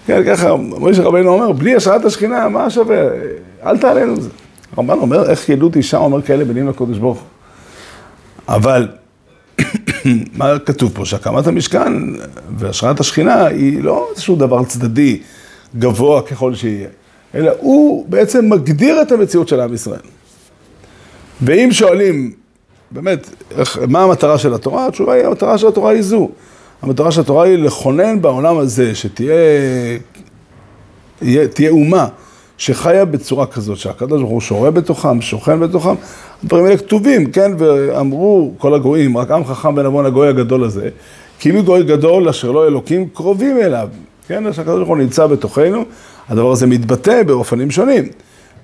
כן, 0.06 0.22
ככה, 0.26 0.56
מוישה 0.56 1.02
רבינו 1.02 1.28
אומר, 1.28 1.52
בלי 1.52 1.74
השראת 1.74 2.04
השכינה, 2.04 2.48
מה 2.48 2.70
שווה? 2.70 2.96
אל 3.66 3.78
תעלינו 3.78 4.12
מזה. 4.12 4.28
הרמב"ן 4.76 4.98
אומר, 4.98 5.30
איך 5.30 5.48
ילדות 5.48 5.76
אישה 5.76 5.96
אומר 5.96 6.22
כאלה 6.22 6.44
מילים 6.44 6.68
לקודש 6.68 6.98
ברוך. 6.98 7.22
אבל, 8.48 8.88
מה 10.38 10.58
כתוב 10.58 10.92
פה? 10.94 11.04
שהקמת 11.04 11.46
המשכן 11.46 11.92
והשראת 12.58 13.00
השכינה 13.00 13.46
היא 13.46 13.82
לא 13.82 14.08
איזשהו 14.10 14.36
דבר 14.36 14.64
צדדי, 14.64 15.20
גבוה 15.78 16.22
ככל 16.22 16.54
שיהיה, 16.54 16.88
אלא 17.34 17.52
הוא 17.60 18.06
בעצם 18.08 18.50
מגדיר 18.50 19.02
את 19.02 19.12
המציאות 19.12 19.48
של 19.48 19.60
עם 19.60 19.74
ישראל. 19.74 20.00
ואם 21.42 21.68
שואלים, 21.72 22.32
באמת, 22.90 23.30
איך, 23.58 23.78
מה 23.88 24.02
המטרה 24.02 24.38
של 24.38 24.54
התורה? 24.54 24.86
התשובה 24.86 25.12
היא, 25.12 25.24
המטרה 25.24 25.58
של 25.58 25.68
התורה 25.68 25.90
היא 25.90 26.02
זו. 26.02 26.28
המטרה 26.82 27.10
של 27.10 27.20
התורה 27.20 27.44
היא 27.44 27.58
לכונן 27.58 28.22
בעולם 28.22 28.58
הזה, 28.58 28.94
שתהיה 28.94 29.34
תהיה 31.52 31.70
אומה. 31.70 32.08
שחיה 32.58 33.04
בצורה 33.04 33.46
כזאת, 33.46 33.78
שהקדוש 33.78 34.20
ברוך 34.20 34.32
הוא 34.32 34.40
שורה 34.40 34.70
בתוכם, 34.70 35.20
שוכן 35.20 35.60
בתוכם, 35.60 35.94
הדברים 36.44 36.64
האלה 36.64 36.76
כתובים, 36.76 37.30
כן, 37.30 37.52
ואמרו 37.58 38.54
כל 38.58 38.74
הגויים, 38.74 39.16
רק 39.16 39.30
עם 39.30 39.44
חכם 39.44 39.78
עוון 39.78 40.06
הגוי 40.06 40.28
הגדול 40.28 40.64
הזה, 40.64 40.88
כי 41.38 41.52
מי 41.52 41.62
גוי 41.62 41.82
גדול 41.82 42.28
אשר 42.28 42.50
לא 42.50 42.66
אלוקים 42.66 43.08
קרובים 43.08 43.58
אליו, 43.58 43.88
כן, 44.28 44.52
שהקדוש 44.52 44.76
ברוך 44.76 44.88
הוא 44.88 44.96
נמצא 44.96 45.26
בתוכנו, 45.26 45.84
הדבר 46.28 46.52
הזה 46.52 46.66
מתבטא 46.66 47.22
באופנים 47.22 47.70
שונים. 47.70 48.08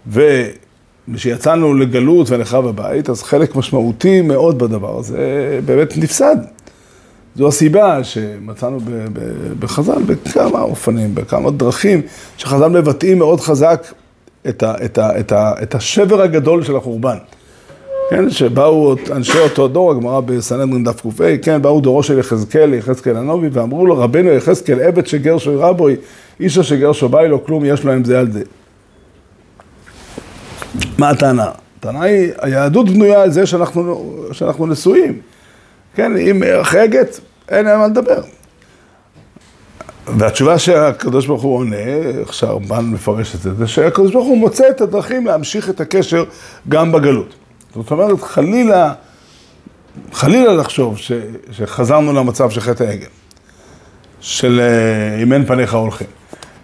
וכשיצאנו 0.06 1.74
לגלות 1.74 2.30
ונחרב 2.30 2.66
הבית, 2.66 3.10
אז 3.10 3.22
חלק 3.22 3.56
משמעותי 3.56 4.20
מאוד 4.20 4.58
בדבר 4.58 4.98
הזה 4.98 5.60
באמת 5.64 5.96
נפסד. 5.96 6.36
זו 7.36 7.48
הסיבה 7.48 8.04
שמצאנו 8.04 8.80
בחז"ל 9.58 10.02
בכמה 10.06 10.60
אופנים, 10.60 11.14
בכמה 11.14 11.50
דרכים, 11.50 12.02
שחז"ל 12.36 12.68
מבטאים 12.68 13.18
מאוד 13.18 13.40
חזק 13.40 13.86
את, 14.48 14.62
ה, 14.62 14.74
את, 14.84 14.98
ה, 14.98 15.20
את, 15.20 15.32
ה, 15.32 15.52
את 15.62 15.74
השבר 15.74 16.22
הגדול 16.22 16.64
של 16.64 16.76
החורבן. 16.76 17.16
כן, 18.10 18.30
שבאו 18.30 18.94
אנשי 19.10 19.38
אותו 19.38 19.68
דור, 19.68 19.90
הגמרא 19.90 20.20
בסנהדרין 20.20 20.84
דף 20.84 21.00
ק"ה, 21.00 21.38
כן, 21.42 21.62
באו 21.62 21.80
דורו 21.80 22.02
של 22.02 22.18
יחזקאל, 22.18 22.74
יחזקאל 22.74 23.16
הנובי, 23.16 23.48
ואמרו 23.52 23.86
לו, 23.86 23.98
רבנו 23.98 24.30
יחזקאל, 24.30 24.80
עבד 24.80 25.06
שגר 25.06 25.38
שוי 25.38 25.56
רבוי, 25.56 25.96
איש 26.40 26.58
שגר 26.58 26.92
שובי 26.92 27.28
לו 27.28 27.44
כלום, 27.44 27.64
יש 27.64 27.84
להם 27.84 28.04
זה 28.04 28.18
על 28.18 28.32
זה. 28.32 28.42
מה 30.98 31.10
הטענה? 31.10 31.50
הטענה 31.78 32.02
היא, 32.02 32.32
היהדות 32.40 32.90
בנויה 32.90 33.22
על 33.22 33.30
זה 33.30 33.46
שאנחנו, 33.46 34.14
שאנחנו 34.32 34.66
נשואים. 34.66 35.18
כן, 35.94 36.16
אם 36.16 36.42
אחרי 36.60 36.80
הגט, 36.80 37.18
אין 37.48 37.64
להם 37.64 37.80
מה 37.80 37.86
לדבר. 37.86 38.22
והתשובה 40.06 40.58
שהקדוש 40.58 41.26
ברוך 41.26 41.42
הוא 41.42 41.56
עונה, 41.56 41.76
איך 42.20 42.34
שהרמב"ן 42.34 42.84
מפרש 42.84 43.34
את 43.34 43.40
זה, 43.40 43.54
זה 43.54 43.66
שהקדוש 43.66 44.12
ברוך 44.12 44.26
הוא 44.26 44.38
מוצא 44.38 44.68
את 44.70 44.80
הדרכים 44.80 45.26
להמשיך 45.26 45.70
את 45.70 45.80
הקשר 45.80 46.24
גם 46.68 46.92
בגלות. 46.92 47.39
זאת 47.74 47.90
אומרת, 47.90 48.20
חלילה, 48.20 48.92
חלילה 50.12 50.52
לחשוב 50.52 50.98
ש, 50.98 51.12
שחזרנו 51.52 52.12
למצב 52.12 52.50
של 52.50 52.60
חטא 52.60 52.84
העגל. 52.84 53.06
של 54.20 54.60
אה, 54.60 55.22
אם 55.22 55.32
אין 55.32 55.46
פניך 55.46 55.74
הולכים. 55.74 56.06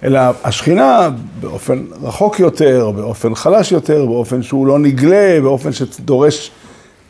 אלא 0.05 0.21
השכינה 0.45 1.09
באופן 1.41 1.85
רחוק 2.03 2.41
יותר, 2.41 2.91
באופן 2.97 3.35
חלש 3.35 3.73
יותר, 3.73 4.07
באופן 4.07 4.43
שהוא 4.43 4.67
לא 4.67 4.79
נגלה, 4.79 5.41
באופן 5.43 5.73
שדורש 5.73 6.51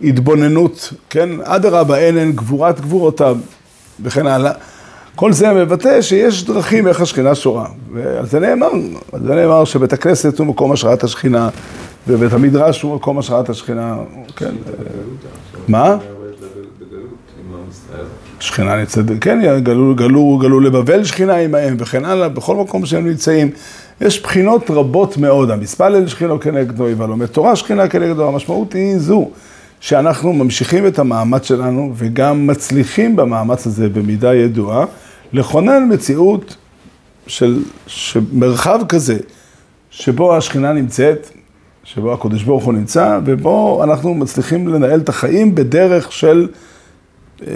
התבוננות, 0.00 0.92
כן? 1.10 1.28
אדרבה, 1.44 1.98
אין 1.98 2.18
אין 2.18 2.32
גבורת 2.32 2.80
גבורותיו 2.80 3.36
וכן 4.02 4.26
הלאה. 4.26 4.52
כל 5.14 5.32
זה 5.32 5.52
מבטא 5.52 6.02
שיש 6.02 6.44
דרכים 6.44 6.88
איך 6.88 7.00
השכינה 7.00 7.34
שורה. 7.34 7.66
ועל 7.92 8.26
זה 8.26 8.40
נאמר, 8.40 8.70
על 9.12 9.20
זה 9.26 9.34
נאמר 9.34 9.64
שבית 9.64 9.92
הכנסת 9.92 10.38
הוא 10.38 10.46
מקום 10.46 10.72
השראת 10.72 11.04
השכינה, 11.04 11.48
ובית 12.08 12.32
המדרש 12.32 12.82
הוא 12.82 12.94
מקום 12.94 13.18
השראת 13.18 13.48
השכינה, 13.48 13.96
כן. 14.36 14.54
מה? 15.68 15.96
שכינה 18.40 18.76
נמצאת, 18.76 19.04
כן, 19.20 19.60
גלו, 19.62 19.94
גלו, 19.94 20.38
גלו 20.42 20.60
לבבל 20.60 21.04
שכינה 21.04 21.36
עמהם 21.36 21.76
וכן 21.78 22.04
הלאה, 22.04 22.28
בכל 22.28 22.56
מקום 22.56 22.86
שהם 22.86 23.08
נמצאים. 23.08 23.50
יש 24.00 24.22
בחינות 24.22 24.70
רבות 24.70 25.16
מאוד, 25.16 25.50
המספלל 25.50 26.08
שכינו 26.08 26.40
כנגדו, 26.40 26.86
והלומד 26.96 27.26
תורה 27.26 27.56
שכינה 27.56 27.88
כנגדו, 27.88 28.28
המשמעות 28.28 28.72
היא 28.72 28.98
זו, 28.98 29.30
שאנחנו 29.80 30.32
ממשיכים 30.32 30.86
את 30.86 30.98
המאמץ 30.98 31.48
שלנו 31.48 31.92
וגם 31.94 32.46
מצליחים 32.46 33.16
במאמץ 33.16 33.66
הזה 33.66 33.88
במידה 33.88 34.34
ידועה, 34.34 34.84
לכונן 35.32 35.88
מציאות 35.92 36.56
של 37.26 37.62
מרחב 38.32 38.80
כזה, 38.88 39.16
שבו 39.90 40.36
השכינה 40.36 40.72
נמצאת, 40.72 41.30
שבו 41.86 42.12
הקדוש 42.12 42.42
ברוך 42.42 42.64
הוא 42.64 42.74
נמצא, 42.74 43.18
ובו 43.24 43.84
אנחנו 43.84 44.14
מצליחים 44.14 44.68
לנהל 44.68 45.00
את 45.00 45.08
החיים 45.08 45.54
בדרך 45.54 46.12
של... 46.12 46.48
אה, 47.46 47.52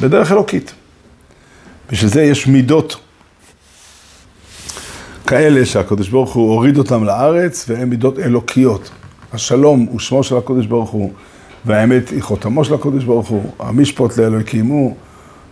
בדרך 0.00 0.32
אלוקית. 0.32 0.72
בשביל 1.90 2.10
זה 2.10 2.22
יש 2.22 2.46
מידות 2.46 2.96
כאלה 5.26 5.66
שהקדוש 5.66 6.08
ברוך 6.08 6.34
הוא 6.34 6.50
הוריד 6.50 6.78
אותם 6.78 7.04
לארץ, 7.04 7.64
והן 7.68 7.88
מידות 7.88 8.18
אלוקיות. 8.18 8.90
השלום 9.32 9.86
הוא 9.90 10.00
שמו 10.00 10.22
של 10.22 10.36
הקדוש 10.36 10.66
ברוך 10.66 10.90
הוא, 10.90 11.12
והאמת 11.64 12.08
היא 12.08 12.22
חותמו 12.22 12.64
של 12.64 12.74
הקדוש 12.74 13.04
ברוך 13.04 13.28
הוא, 13.28 13.52
המשפוט 13.58 14.18
לאלוהים 14.18 14.66
הוא, 14.66 14.94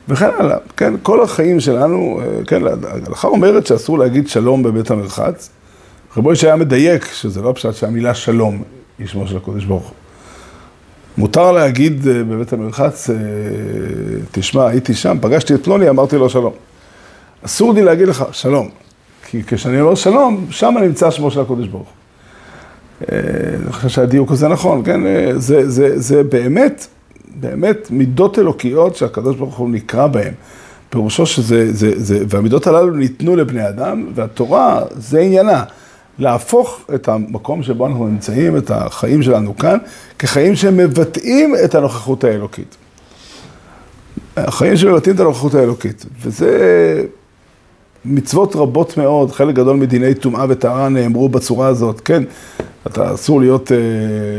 וכן 0.08 0.30
הלאה. 0.38 0.56
כן, 0.76 0.94
כל 1.02 1.22
החיים 1.22 1.60
שלנו, 1.60 2.20
אה, 2.20 2.44
כן, 2.44 2.62
ההלכה 2.66 3.28
אומרת 3.28 3.66
שאסור 3.66 3.98
להגיד 3.98 4.28
שלום 4.28 4.62
בבית 4.62 4.90
המרחץ. 4.90 5.50
רבו 6.16 6.36
שהיה 6.36 6.56
מדייק, 6.56 7.04
שזה 7.12 7.42
לא 7.42 7.52
פשוט 7.54 7.74
שהמילה 7.74 8.14
שלום 8.14 8.62
היא 8.98 9.06
שמו 9.06 9.26
של 9.26 9.36
הקדוש 9.36 9.64
ברוך 9.64 9.82
הוא. 9.82 9.94
מותר 11.18 11.52
להגיד 11.52 12.08
אה, 12.08 12.24
בבית 12.24 12.52
המרחץ, 12.52 13.10
אה, 13.10 13.16
תשמע, 14.32 14.66
הייתי 14.66 14.94
שם, 14.94 15.18
פגשתי 15.20 15.54
את 15.54 15.64
פלוני, 15.64 15.88
אמרתי 15.88 16.16
לו 16.16 16.30
שלום. 16.30 16.52
אסור 17.44 17.74
לי 17.74 17.82
להגיד 17.82 18.08
לך 18.08 18.24
שלום, 18.32 18.68
כי 19.26 19.42
כשאני 19.46 19.80
אומר 19.80 19.94
שלום, 19.94 20.46
שם 20.50 20.74
נמצא 20.82 21.10
שמו 21.10 21.30
של 21.30 21.40
הקודש 21.40 21.66
ברוך. 21.66 21.88
אה, 23.02 23.18
אני 23.62 23.72
חושב 23.72 23.88
שהדיוק 23.88 24.32
הזה 24.32 24.48
נכון, 24.48 24.84
כן? 24.84 25.00
זה, 25.36 25.70
זה, 25.70 25.98
זה 25.98 26.22
באמת, 26.24 26.86
באמת 27.40 27.88
מידות 27.90 28.38
אלוקיות 28.38 28.96
שהקדוש 28.96 29.36
ברוך 29.36 29.56
הוא 29.56 29.70
נקרא 29.70 30.06
בהן. 30.06 30.32
פירושו 30.90 31.26
שזה, 31.26 31.72
זה, 31.72 31.92
זה, 31.96 32.24
והמידות 32.28 32.66
הללו 32.66 32.90
ניתנו 32.90 33.36
לבני 33.36 33.68
אדם, 33.68 34.06
והתורה 34.14 34.82
זה 34.96 35.20
עניינה. 35.20 35.64
להפוך 36.18 36.80
את 36.94 37.08
המקום 37.08 37.62
שבו 37.62 37.86
אנחנו 37.86 38.06
נמצאים, 38.06 38.56
את 38.56 38.70
החיים 38.70 39.22
שלנו 39.22 39.56
כאן, 39.56 39.78
כחיים 40.18 40.56
שמבטאים 40.56 41.54
את 41.64 41.74
הנוכחות 41.74 42.24
האלוקית. 42.24 42.76
החיים 44.36 44.76
שמבטאים 44.76 45.14
את 45.14 45.20
הנוכחות 45.20 45.54
האלוקית, 45.54 46.06
וזה 46.22 47.04
מצוות 48.04 48.56
רבות 48.56 48.96
מאוד, 48.96 49.32
חלק 49.32 49.54
גדול 49.54 49.76
מדיני 49.76 50.14
טומאה 50.14 50.44
וטהרה 50.48 50.88
נאמרו 50.88 51.28
בצורה 51.28 51.66
הזאת, 51.66 52.00
כן, 52.00 52.22
אתה 52.86 53.14
אסור 53.14 53.40
להיות, 53.40 53.72
אה, 53.72 53.76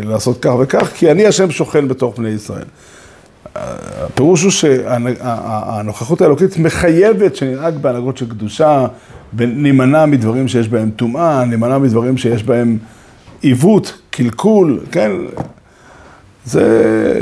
לעשות 0.10 0.38
כך 0.42 0.52
וכך, 0.60 0.92
כי 0.96 1.12
אני 1.12 1.26
השם 1.26 1.52
שוכן 1.52 1.88
בתוך 1.88 2.20
בני 2.20 2.30
ישראל. 2.30 2.66
הפירוש 3.56 4.44
הוא 4.44 4.52
שהנוכחות 4.52 6.22
האלוקית 6.22 6.58
מחייבת 6.58 7.36
שננהג 7.36 7.78
בהנהגות 7.78 8.18
של 8.18 8.30
קדושה, 8.30 8.86
ונימנע 9.38 10.06
מדברים 10.06 10.48
שיש 10.48 10.68
בהם 10.68 10.90
טומאה, 10.96 11.46
נימנע 11.46 11.78
מדברים 11.78 12.18
שיש 12.18 12.44
בהם 12.44 12.78
עיוות, 13.42 13.98
קלקול, 14.10 14.80
כן? 14.92 15.12
זה 16.46 17.22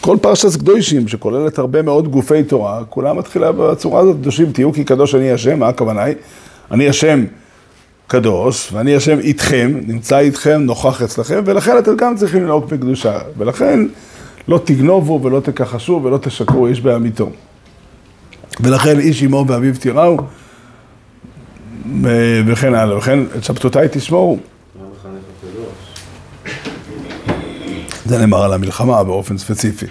כל 0.00 0.16
פרשת 0.22 0.56
קדושים, 0.56 1.08
שכוללת 1.08 1.58
הרבה 1.58 1.82
מאוד 1.82 2.08
גופי 2.08 2.42
תורה, 2.42 2.84
כולה 2.88 3.12
מתחילה 3.12 3.52
בצורה 3.52 4.00
הזאת, 4.00 4.16
קדושים 4.16 4.52
תהיו 4.52 4.72
כי 4.72 4.84
קדוש 4.84 5.14
אני 5.14 5.32
השם, 5.32 5.58
מה 5.58 5.68
הכוונה 5.68 6.02
היא? 6.02 6.14
אני 6.70 6.88
השם 6.88 7.24
קדוש, 8.06 8.72
ואני 8.72 8.96
השם 8.96 9.18
איתכם, 9.18 9.80
נמצא 9.86 10.18
איתכם, 10.18 10.60
נוכח 10.60 11.02
אצלכם, 11.02 11.42
ולכן 11.44 11.78
אתם 11.78 11.96
גם 11.96 12.16
צריכים 12.16 12.42
לנהוג 12.42 12.64
בקדושה. 12.64 13.18
ולכן 13.38 13.80
לא 14.50 14.60
תגנובו 14.64 15.20
ולא 15.22 15.40
תכחשו 15.40 16.00
ולא 16.04 16.18
תשקרו 16.18 16.66
איש 16.66 16.80
בעמיתו. 16.80 17.30
ולכן 18.60 18.98
איש 18.98 19.22
אמו 19.22 19.44
ואביו 19.48 19.74
תיראו. 19.80 20.16
וכן 22.46 22.74
הלאה, 22.74 22.98
וכן 22.98 23.18
את 23.38 23.44
שבתותיי 23.44 23.88
תשמורו. 23.90 24.38
זה 28.04 28.18
נאמר 28.18 28.44
על 28.44 28.52
המלחמה 28.52 29.04
באופן 29.04 29.38
ספציפי, 29.38 29.86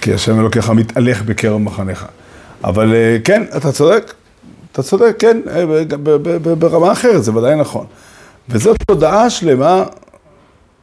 כי 0.00 0.14
השם 0.14 0.40
אלוקיך 0.40 0.70
מתהלך 0.70 1.22
בקרב 1.22 1.56
מחניך. 1.56 2.06
אבל 2.64 2.94
אה, 2.94 3.16
כן, 3.24 3.42
אתה 3.56 3.72
צודק, 3.72 4.14
אתה 4.72 4.82
צודק, 4.82 5.16
כן, 5.18 5.40
אה, 5.50 5.64
ברמה 6.58 6.92
אחרת, 6.92 7.24
זה 7.24 7.36
ודאי 7.36 7.56
נכון. 7.56 7.86
וזאת 8.48 8.76
תודעה 8.86 9.30
שלמה 9.30 9.84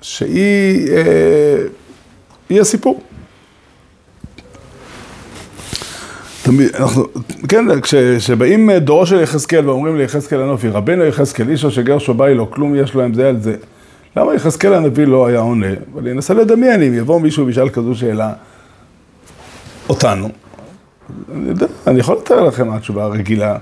שהיא 0.01 0.87
אה, 2.51 2.61
הסיפור. 2.61 3.01
תמיד, 6.43 6.75
אנחנו, 6.75 7.05
כן, 7.47 7.65
כשבאים 7.81 8.71
דורו 8.71 9.05
של 9.05 9.21
יחזקאל 9.21 9.69
ואומרים 9.69 9.97
ליחזקאל 9.97 10.41
הנופי, 10.41 10.69
רבנו 10.69 11.05
יחזקאל, 11.05 11.49
איש 11.49 11.65
אשר 11.65 11.81
גר 11.81 11.99
שובי 11.99 12.33
לו, 12.33 12.51
כלום 12.51 12.75
יש 12.75 12.93
לו 12.93 13.03
עם 13.03 13.13
זה 13.13 13.29
על 13.29 13.39
זה. 13.39 13.55
למה 14.17 14.35
יחזקאל 14.35 14.73
הנביא 14.73 15.07
לא 15.07 15.27
היה 15.27 15.39
עונה? 15.39 15.67
אבל 15.93 16.01
אני 16.01 16.11
אנסה 16.11 16.33
לדמיין 16.33 16.81
אם 16.81 16.93
יבוא 16.93 17.21
מישהו 17.21 17.45
וישאל 17.45 17.69
כזו 17.69 17.95
שאלה 17.95 18.33
אותנו. 19.89 20.29
אני 21.35 21.49
יודע, 21.49 21.65
אני 21.87 21.99
יכול 21.99 22.17
לתאר 22.17 22.43
לכם 22.43 22.67
מה 22.67 22.75
התשובה 22.75 23.03
הרגילה. 23.03 23.57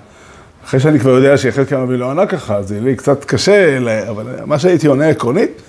אחרי 0.65 0.79
שאני 0.79 0.99
כבר 0.99 1.11
יודע 1.11 1.37
שיחזקאל 1.37 1.77
הנביא 1.77 1.97
לא 1.97 2.11
ענה 2.11 2.25
ככה, 2.25 2.63
זה 2.63 2.79
לי 2.79 2.95
קצת 2.95 3.25
קשה, 3.25 3.77
אבל 4.09 4.25
מה 4.45 4.59
שהייתי 4.59 4.87
עונה 4.87 5.07
עקרונית, 5.07 5.61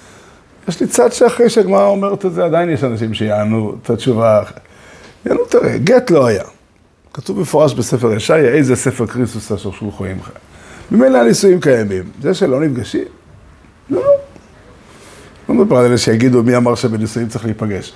יש 0.69 0.81
לי 0.81 0.87
צד 0.87 1.13
שאחרי 1.13 1.51
שהגמרא 1.51 1.87
אומרת 1.87 2.27
את 2.27 2.33
זה, 2.33 2.45
עדיין 2.45 2.71
יש 2.71 2.85
אנשים 2.85 3.15
שיענו 3.15 3.75
את 3.83 3.91
התשובה. 3.91 4.43
יענו, 5.27 5.45
תראה, 5.45 5.79
גט 5.79 6.11
לא 6.11 6.27
היה. 6.27 6.45
כתוב 7.13 7.39
במפורש 7.39 7.75
בספר 7.75 8.13
ישעיה, 8.13 8.55
איזה 8.55 8.77
ספר 8.77 9.07
קריסוס 9.07 9.53
אשר 9.53 9.71
שלוחו 9.71 10.05
עמך. 10.05 10.31
ממילא 10.91 11.19
הנישואים 11.19 11.61
קיימים. 11.61 12.03
זה 12.23 12.35
שלא 12.35 12.61
נפגשים, 12.61 13.05
לא. 13.91 14.03
לא 15.49 15.55
מדבר 15.55 15.77
על 15.77 15.85
אלה 15.85 15.99
שיגידו 15.99 16.43
מי 16.43 16.57
אמר 16.57 16.75
שבנישואים 16.75 17.29
צריך 17.29 17.45
להיפגש. 17.45 17.93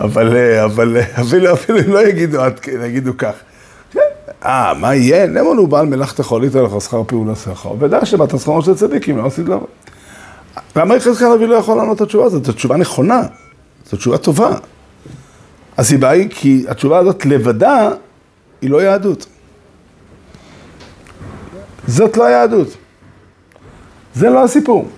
אבל, 0.00 0.36
אה, 0.36 0.64
אבל 0.64 0.96
אה, 0.96 1.20
אפילו, 1.20 1.52
אפילו 1.52 1.78
אם 1.78 1.92
לא 1.92 2.08
יגידו, 2.08 2.38
יגידו 2.84 3.12
כך. 3.18 3.34
כן. 3.92 4.00
אה, 4.44 4.74
מה 4.74 4.94
יהיה? 4.94 5.26
נאמון 5.26 5.56
הוא 5.56 5.68
בעל 5.68 5.86
מלאכת 5.86 6.20
חולית 6.20 6.54
עליך 6.54 6.72
שכר 6.80 7.02
פעולה 7.06 7.34
שכר. 7.34 7.72
ודע 7.78 8.04
שבת 8.04 8.38
שכרו 8.38 8.62
של 8.62 8.74
צדיקים, 8.74 9.18
לא 9.18 9.26
עשית 9.26 9.48
למה. 9.48 9.64
למה 10.76 10.96
יחזקאל 10.96 11.26
הנביא 11.32 11.46
לא 11.46 11.54
יכול 11.54 11.76
לענות 11.76 11.96
את 11.96 12.00
התשובה 12.00 12.24
הזאת? 12.24 12.44
זו 12.44 12.52
תשובה 12.52 12.76
נכונה, 12.76 13.22
זו 13.90 13.96
תשובה 13.96 14.18
טובה. 14.18 14.56
הסיבה 15.78 16.10
היא 16.10 16.28
כי 16.30 16.64
התשובה 16.68 16.98
הזאת 16.98 17.26
לבדה 17.26 17.90
היא 18.60 18.70
לא 18.70 18.82
יהדות. 18.82 19.26
זאת 21.86 22.16
לא 22.16 22.24
יהדות. 22.24 22.68
זה 24.14 24.30
לא 24.30 24.44
הסיפור. 24.44 24.88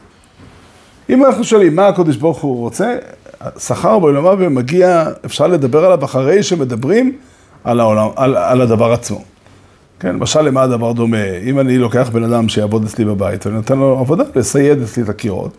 אם 1.10 1.24
אנחנו 1.24 1.44
שואלים 1.44 1.76
מה 1.76 1.86
הקדוש 1.88 2.16
ברוך 2.16 2.42
הוא 2.42 2.56
רוצה, 2.56 2.96
שכר 3.58 3.98
בעולמה 3.98 4.30
ומגיע, 4.38 5.04
אפשר 5.24 5.46
לדבר 5.46 5.84
עליו 5.84 6.04
אחרי 6.04 6.42
שמדברים 6.42 7.18
על, 7.64 7.80
העולם, 7.80 8.08
על, 8.16 8.36
על 8.36 8.60
הדבר 8.60 8.92
עצמו. 8.92 9.24
כן, 10.00 10.14
למשל 10.14 10.42
למה 10.42 10.62
הדבר 10.62 10.92
דומה? 10.92 11.36
אם 11.44 11.60
אני 11.60 11.78
לוקח 11.78 12.08
בן 12.12 12.24
אדם 12.24 12.48
שיעבוד 12.48 12.84
אצלי 12.84 13.04
בבית 13.04 13.46
ואני 13.46 13.56
נותן 13.56 13.78
לו 13.78 13.98
עבודה, 13.98 14.24
לסייד 14.34 14.82
אצלי 14.82 15.02
את 15.02 15.08
הקירות, 15.08 15.56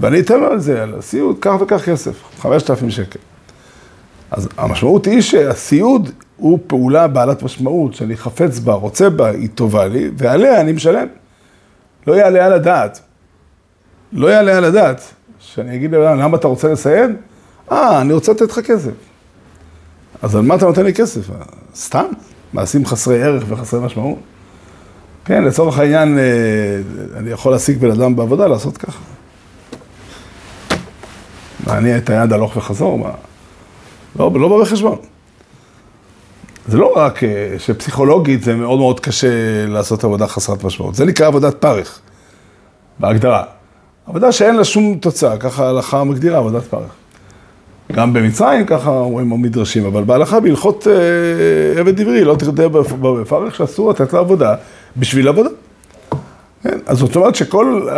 ואני 0.00 0.20
אתן 0.20 0.40
לו 0.40 0.46
על 0.46 0.60
זה, 0.60 0.82
על 0.82 0.94
הסיעוד, 0.98 1.36
כך 1.40 1.54
וכך 1.60 1.84
כסף, 1.84 2.22
5,000 2.40 2.90
שקל. 2.90 3.18
אז 4.30 4.48
המשמעות 4.58 5.06
היא 5.06 5.20
שהסיעוד 5.20 6.10
הוא 6.36 6.58
פעולה 6.66 7.08
בעלת 7.08 7.42
משמעות, 7.42 7.94
שאני 7.94 8.16
חפץ 8.16 8.58
בה, 8.58 8.72
רוצה 8.72 9.10
בה, 9.10 9.30
היא 9.30 9.48
טובה 9.54 9.86
לי, 9.86 10.10
ועליה 10.18 10.60
אני 10.60 10.72
משלם. 10.72 11.06
לא 12.06 12.14
יעלה 12.14 12.46
על 12.46 12.52
הדעת. 12.52 13.00
לא 14.12 14.28
יעלה 14.28 14.56
על 14.56 14.64
הדעת 14.64 15.02
שאני 15.38 15.76
אגיד 15.76 15.92
לבן 15.92 16.18
למה 16.18 16.36
אתה 16.36 16.48
רוצה 16.48 16.72
לסייד? 16.72 17.10
אה, 17.72 18.00
אני 18.00 18.12
רוצה 18.12 18.32
לתת 18.32 18.50
לך 18.50 18.58
כסף. 18.58 18.92
אז 20.22 20.36
על 20.36 20.42
מה 20.42 20.54
אתה 20.54 20.66
נותן 20.66 20.84
לי 20.84 20.94
כסף? 20.94 21.30
סתם? 21.74 22.06
מעשים 22.52 22.86
חסרי 22.86 23.22
ערך 23.22 23.44
וחסרי 23.48 23.80
משמעות. 23.80 24.18
כן, 25.24 25.44
לצורך 25.44 25.78
העניין, 25.78 26.18
אה, 26.18 26.24
אני 27.16 27.30
יכול 27.30 27.52
להשיג 27.52 27.78
בן 27.78 27.90
אדם 27.90 28.16
בעבודה 28.16 28.46
לעשות 28.46 28.76
ככה. 28.76 29.02
להניע 31.66 31.96
את 31.96 32.10
היד 32.10 32.32
הלוך 32.32 32.56
וחזור, 32.56 32.98
מה? 32.98 33.10
לא, 34.18 34.30
לא 34.34 34.48
בא 34.48 34.60
בחשבון. 34.60 34.98
זה 36.68 36.78
לא 36.78 36.92
רק 36.96 37.24
אה, 37.24 37.54
שפסיכולוגית 37.58 38.42
זה 38.42 38.54
מאוד 38.54 38.78
מאוד 38.78 39.00
קשה 39.00 39.66
לעשות 39.68 40.04
עבודה 40.04 40.26
חסרת 40.26 40.64
משמעות, 40.64 40.94
זה 40.94 41.04
נקרא 41.04 41.26
עבודת 41.26 41.54
פרך, 41.54 42.00
בהגדרה. 42.98 43.44
עבודה 44.06 44.32
שאין 44.32 44.56
לה 44.56 44.64
שום 44.64 44.98
תוצאה, 45.00 45.36
ככה 45.36 45.66
ההלכה 45.66 46.04
מגדירה 46.04 46.38
עבודת 46.38 46.62
פרך. 46.62 47.01
גם 47.94 48.12
במצרים 48.12 48.66
ככה 48.66 48.90
אומרים 48.90 49.32
המדרשים, 49.32 49.86
אבל 49.86 50.04
בהלכה 50.04 50.40
בהלכות 50.40 50.86
אה, 50.86 51.80
עבד 51.80 52.00
עברי, 52.00 52.24
לא 52.24 52.36
תרדה 52.38 52.68
בפרך 52.68 53.54
שאסור 53.54 53.90
לתת 53.90 54.12
לעבודה 54.12 54.54
בשביל 54.96 55.28
עבודה. 55.28 55.50
כן? 56.62 56.78
אז 56.86 56.98
זאת 56.98 57.16
אומרת 57.16 57.34
שכל, 57.34 57.88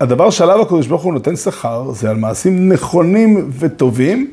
הדבר 0.00 0.30
שעליו 0.30 0.62
הקדוש 0.62 0.86
ברוך 0.86 1.02
הוא 1.02 1.12
נותן 1.12 1.36
שכר, 1.36 1.92
זה 1.92 2.10
על 2.10 2.16
מעשים 2.16 2.72
נכונים 2.72 3.50
וטובים, 3.58 4.30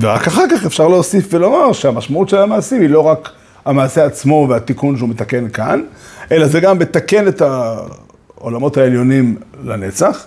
ורק 0.00 0.26
אחר 0.26 0.44
כך 0.50 0.66
אפשר 0.66 0.88
להוסיף 0.88 1.28
ולומר 1.30 1.72
שהמשמעות 1.72 2.28
של 2.28 2.38
המעשים 2.38 2.80
היא 2.80 2.90
לא 2.90 3.00
רק 3.00 3.30
המעשה 3.64 4.04
עצמו 4.04 4.46
והתיקון 4.50 4.96
שהוא 4.96 5.08
מתקן 5.08 5.48
כאן, 5.48 5.82
אלא 6.32 6.46
זה 6.46 6.60
גם 6.60 6.78
מתקן 6.78 7.28
את 7.28 7.42
העולמות 7.42 8.76
העליונים 8.76 9.36
לנצח, 9.64 10.26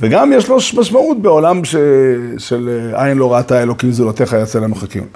וגם 0.00 0.32
יש 0.32 0.48
לו 0.48 0.56
משמעות 0.56 1.22
בעולם 1.22 1.64
ש... 1.64 1.76
של 2.38 2.90
עין 2.92 3.18
לא 3.18 3.34
ראתה 3.34 3.62
אלוקים 3.62 3.92
זולתך 3.92 4.36
יצא 4.42 4.58
להם 4.58 4.70
מחכים. 4.70 5.06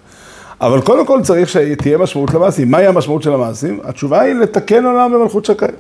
אבל 0.60 0.80
קודם 0.80 1.06
כל 1.06 1.20
צריך 1.22 1.48
שתהיה 1.48 1.98
משמעות 1.98 2.34
למעשים. 2.34 2.70
מהי 2.70 2.86
המשמעות 2.86 3.22
של 3.22 3.32
המעשים? 3.32 3.80
התשובה 3.84 4.20
היא 4.20 4.34
לתקן 4.34 4.86
עולם 4.86 5.12
במלכות 5.12 5.44
שקיים. 5.44 5.74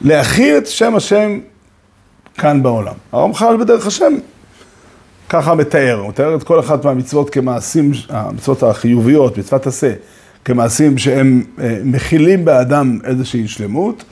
להכיל 0.00 0.56
את 0.56 0.66
שם 0.66 0.94
השם 0.94 1.38
כאן 2.38 2.62
בעולם. 2.62 2.94
הרמח"ל 3.12 3.56
בדרך 3.60 3.86
השם 3.86 4.12
ככה 5.28 5.54
מתאר, 5.54 5.98
הוא 6.00 6.08
מתאר 6.08 6.34
את 6.34 6.42
כל 6.42 6.60
אחת 6.60 6.84
מהמצוות 6.84 7.30
כמעשים, 7.30 7.92
המצוות 8.08 8.62
החיוביות, 8.62 9.38
מצוות 9.38 9.66
עשה, 9.66 9.92
כמעשים 10.44 10.98
שהם 10.98 11.42
אה, 11.60 11.78
מכילים 11.84 12.44
באדם 12.44 12.98
איזושהי 13.04 13.48
שלמות, 13.48 14.04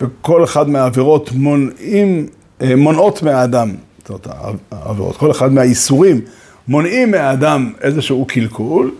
וכל 0.00 0.44
אחד 0.44 0.68
מהעבירות 0.68 1.32
מונעים, 1.32 2.26
אה, 2.26 2.45
מונעות 2.60 3.22
מהאדם, 3.22 3.74
זאת 3.98 4.08
אומרת, 4.08 4.26
העבירות, 4.70 5.16
כל 5.16 5.30
אחד 5.30 5.52
מהאיסורים 5.52 6.20
מונעים 6.68 7.10
מהאדם 7.10 7.72
איזשהו 7.80 8.24
קלקול, 8.24 8.90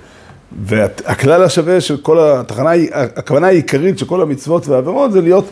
והכלל 0.62 1.42
השווה 1.42 1.81
של 1.81 1.97
כל 1.97 2.19
התחנה, 2.21 2.71
הכוונה 2.92 3.47
העיקרית 3.47 3.99
של 3.99 4.07
כל 4.07 4.23
המצוות 4.23 4.69
והעבירות 4.69 5.12
זה 5.12 5.21
להיות 5.21 5.49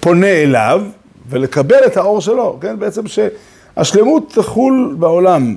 פונה 0.00 0.26
אליו 0.26 0.82
ולקבל 1.30 1.78
את 1.86 1.96
האור 1.96 2.20
שלו, 2.20 2.58
כן? 2.60 2.78
בעצם 2.78 3.02
שהשלמות 3.06 4.32
תחול 4.34 4.96
בעולם, 4.98 5.56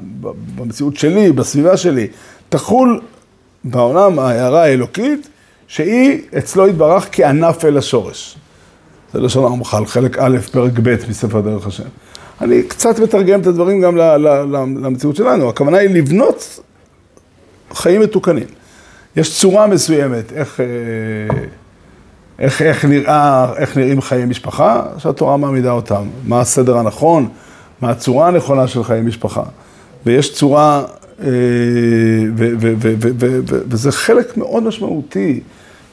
במציאות 0.55 0.97
שלי, 0.97 1.31
בסביבה 1.31 1.77
שלי, 1.77 2.07
תחול 2.49 3.01
בעולם 3.63 4.19
ההערה 4.19 4.63
האלוקית, 4.63 5.29
שהיא 5.67 6.21
אצלו 6.37 6.67
יתברך 6.67 7.09
כענף 7.11 7.65
אל 7.65 7.77
השורש. 7.77 8.37
זה 9.13 9.19
לשון 9.19 9.43
הרמח"ל, 9.43 9.85
חלק 9.85 10.17
א', 10.19 10.37
פרק 10.51 10.71
ב' 10.83 10.95
מספר 11.09 11.41
דרך 11.41 11.67
השם. 11.67 11.83
אני 12.41 12.63
קצת 12.63 12.99
מתרגם 12.99 13.41
את 13.41 13.47
הדברים 13.47 13.81
גם 13.81 13.97
למציאות 14.83 15.15
שלנו. 15.15 15.49
הכוונה 15.49 15.77
היא 15.77 15.89
לבנות 15.89 16.59
חיים 17.73 18.01
מתוקנים. 18.01 18.47
יש 19.15 19.39
צורה 19.39 19.67
מסוימת, 19.67 20.31
איך, 20.31 20.59
אה, 20.59 20.65
איך, 22.39 22.61
איך, 22.61 22.85
נראה, 22.85 23.53
איך 23.57 23.77
נראים 23.77 24.01
חיי 24.01 24.25
משפחה, 24.25 24.83
שהתורה 24.97 25.37
מעמידה 25.37 25.71
אותם. 25.71 26.03
מה 26.25 26.41
הסדר 26.41 26.77
הנכון, 26.77 27.29
מה 27.81 27.89
הצורה 27.89 28.27
הנכונה 28.27 28.67
של 28.67 28.83
חיי 28.83 29.01
משפחה. 29.01 29.43
ויש 30.05 30.33
צורה, 30.33 30.83
אה, 31.21 31.27
ו, 32.35 32.53
ו, 32.59 32.73
ו, 32.79 32.93
ו, 32.99 33.11
ו, 33.19 33.39
ו, 33.49 33.61
וזה 33.69 33.91
חלק 33.91 34.37
מאוד 34.37 34.63
משמעותי, 34.63 35.39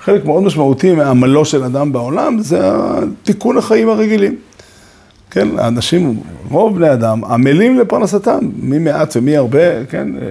חלק 0.05 0.25
מאוד 0.25 0.43
משמעותי 0.43 0.93
מעמלו 0.93 1.45
של 1.45 1.64
אדם 1.64 1.93
בעולם, 1.93 2.38
זה 2.38 2.61
תיקון 3.23 3.59
החיים 3.59 3.88
הרגילים. 3.88 4.37
כן, 5.31 5.49
האנשים, 5.59 6.21
רוב 6.51 6.77
בני 6.77 6.93
אדם, 6.93 7.25
עמלים 7.25 7.79
לפרנסתם, 7.79 8.38
מי 8.57 8.79
מעט 8.79 9.17
ומי 9.17 9.37
הרבה, 9.37 9.85
כן, 9.85 10.09
אה, 10.17 10.23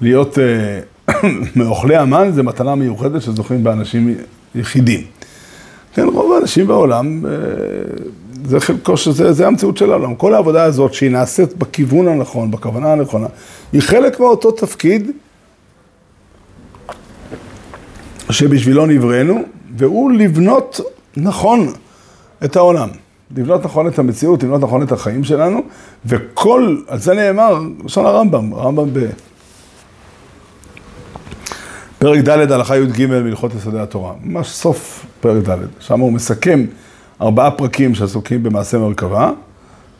להיות 0.00 0.38
אה, 0.38 0.80
מאוכלי 1.56 1.96
המן 1.96 2.30
זה 2.32 2.42
מתנה 2.42 2.74
מיוחדת 2.74 3.22
שזוכים 3.22 3.64
באנשים 3.64 4.14
יחידים. 4.54 5.00
כן, 5.94 6.06
רוב 6.06 6.32
האנשים 6.32 6.66
בעולם, 6.66 7.26
אה, 7.26 7.30
זה 8.44 8.60
חלקו 8.60 8.96
שזה, 8.96 9.32
זה 9.32 9.46
המציאות 9.46 9.76
של 9.76 9.90
העולם. 9.90 10.14
כל 10.14 10.34
העבודה 10.34 10.64
הזאת 10.64 10.94
שהיא 10.94 11.10
נעשית 11.10 11.56
בכיוון 11.56 12.08
הנכון, 12.08 12.50
בכוונה 12.50 12.92
הנכונה, 12.92 13.26
היא 13.72 13.82
חלק 13.82 14.20
מאותו 14.20 14.50
תפקיד 14.50 15.10
שבשבילו 18.34 18.86
נבראנו, 18.86 19.42
והוא 19.76 20.12
לבנות 20.12 20.80
נכון 21.16 21.72
את 22.44 22.56
העולם. 22.56 22.88
לבנות 23.36 23.64
נכון 23.64 23.88
את 23.88 23.98
המציאות, 23.98 24.42
לבנות 24.42 24.60
נכון 24.60 24.82
את 24.82 24.92
החיים 24.92 25.24
שלנו, 25.24 25.62
וכל, 26.06 26.76
על 26.88 26.98
זה 26.98 27.14
נאמר, 27.14 27.60
לשון 27.84 28.06
הרמב"ם, 28.06 28.52
הרמב"ם 28.52 28.88
בפרק 31.98 32.18
ד' 32.18 32.52
הלכה 32.52 32.76
י"ג 32.76 33.06
מהלכות 33.06 33.54
יסודי 33.54 33.80
התורה, 33.80 34.12
ממש 34.22 34.48
סוף 34.48 35.06
פרק 35.20 35.48
ד', 35.48 35.58
שם 35.80 36.00
הוא 36.00 36.12
מסכם 36.12 36.64
ארבעה 37.20 37.50
פרקים 37.50 37.94
שעסוקים 37.94 38.42
במעשה 38.42 38.78
מרכבה, 38.78 39.30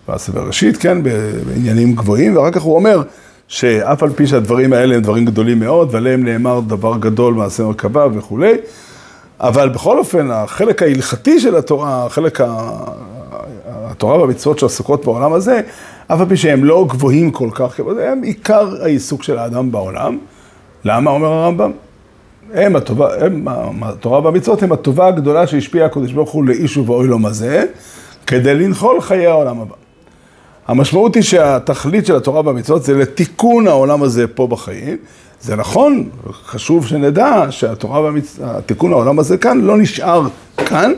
מעשה 0.09 0.33
בראשית, 0.33 0.77
כן, 0.77 1.03
בעניינים 1.03 1.94
גבוהים, 1.94 2.37
ואחר 2.37 2.51
כך 2.51 2.62
הוא 2.62 2.77
אומר 2.77 3.03
שאף 3.48 4.02
על 4.02 4.11
פי 4.11 4.26
שהדברים 4.26 4.72
האלה 4.72 4.94
הם 4.94 5.02
דברים 5.02 5.24
גדולים 5.24 5.61
מאוד, 5.61 5.88
ועליהם 5.94 6.24
נאמר 6.24 6.61
דבר 6.61 6.96
גדול, 6.98 7.35
מעשה 7.35 7.62
מרכבה 7.62 8.07
וכולי, 8.14 8.54
אבל 9.40 9.68
בכל 9.68 9.98
אופן, 9.98 10.30
החלק 10.30 10.83
ההלכתי 10.83 11.40
של 11.40 11.57
התורה, 11.57 12.07
החלק 12.07 12.40
התורה 13.66 14.20
והמצוות 14.20 14.59
שעסוקות 14.59 15.04
בעולם 15.04 15.33
הזה, 15.33 15.61
אף 16.07 16.20
על 16.20 16.28
פי 16.28 16.37
שהם 16.37 16.64
לא 16.64 16.87
גבוהים 16.88 17.30
כל 17.30 17.48
כך, 17.54 17.80
הם 18.02 18.22
עיקר 18.22 18.83
העיסוק 18.83 19.22
של 19.22 19.38
האדם 19.38 19.72
בעולם. 19.72 20.18
למה, 20.85 21.11
אומר 21.11 21.28
הרמב"ם? 21.28 21.70
הם 22.54 22.76
הטובה, 22.76 23.24
הם, 23.26 23.48
התורה 23.83 24.20
והמצוות 24.24 24.62
הם 24.62 24.72
הטובה 24.72 25.07
הגדולה 25.07 25.46
שהשפיעה 25.46 25.87
הקדוש 25.87 26.12
ברוך 26.12 26.30
הוא 26.30 26.44
לאיש 26.44 26.76
ובאוי 26.76 27.07
לו 27.07 27.18
מזה, 27.18 27.64
כדי 28.26 28.54
לנחול 28.54 29.00
חיי 29.00 29.26
העולם 29.26 29.61
הבא. 29.61 29.74
המשמעות 30.66 31.14
היא 31.14 31.22
שהתכלית 31.22 32.07
של 32.07 32.16
התורה 32.16 32.42
והמצוות 32.44 32.83
זה 32.83 32.94
לתיקון 32.94 33.68
העולם 33.68 34.03
הזה 34.03 34.27
פה 34.27 34.46
בחיים. 34.46 34.96
זה 35.40 35.57
נכון, 35.57 36.09
חשוב 36.46 36.87
שנדע 36.87 37.46
שהתורה 37.50 38.11
והתיקון 38.40 38.92
העולם 38.92 39.18
הזה 39.18 39.37
כאן 39.37 39.61
לא 39.61 39.79
נשאר 39.79 40.29
כאן, 40.57 40.92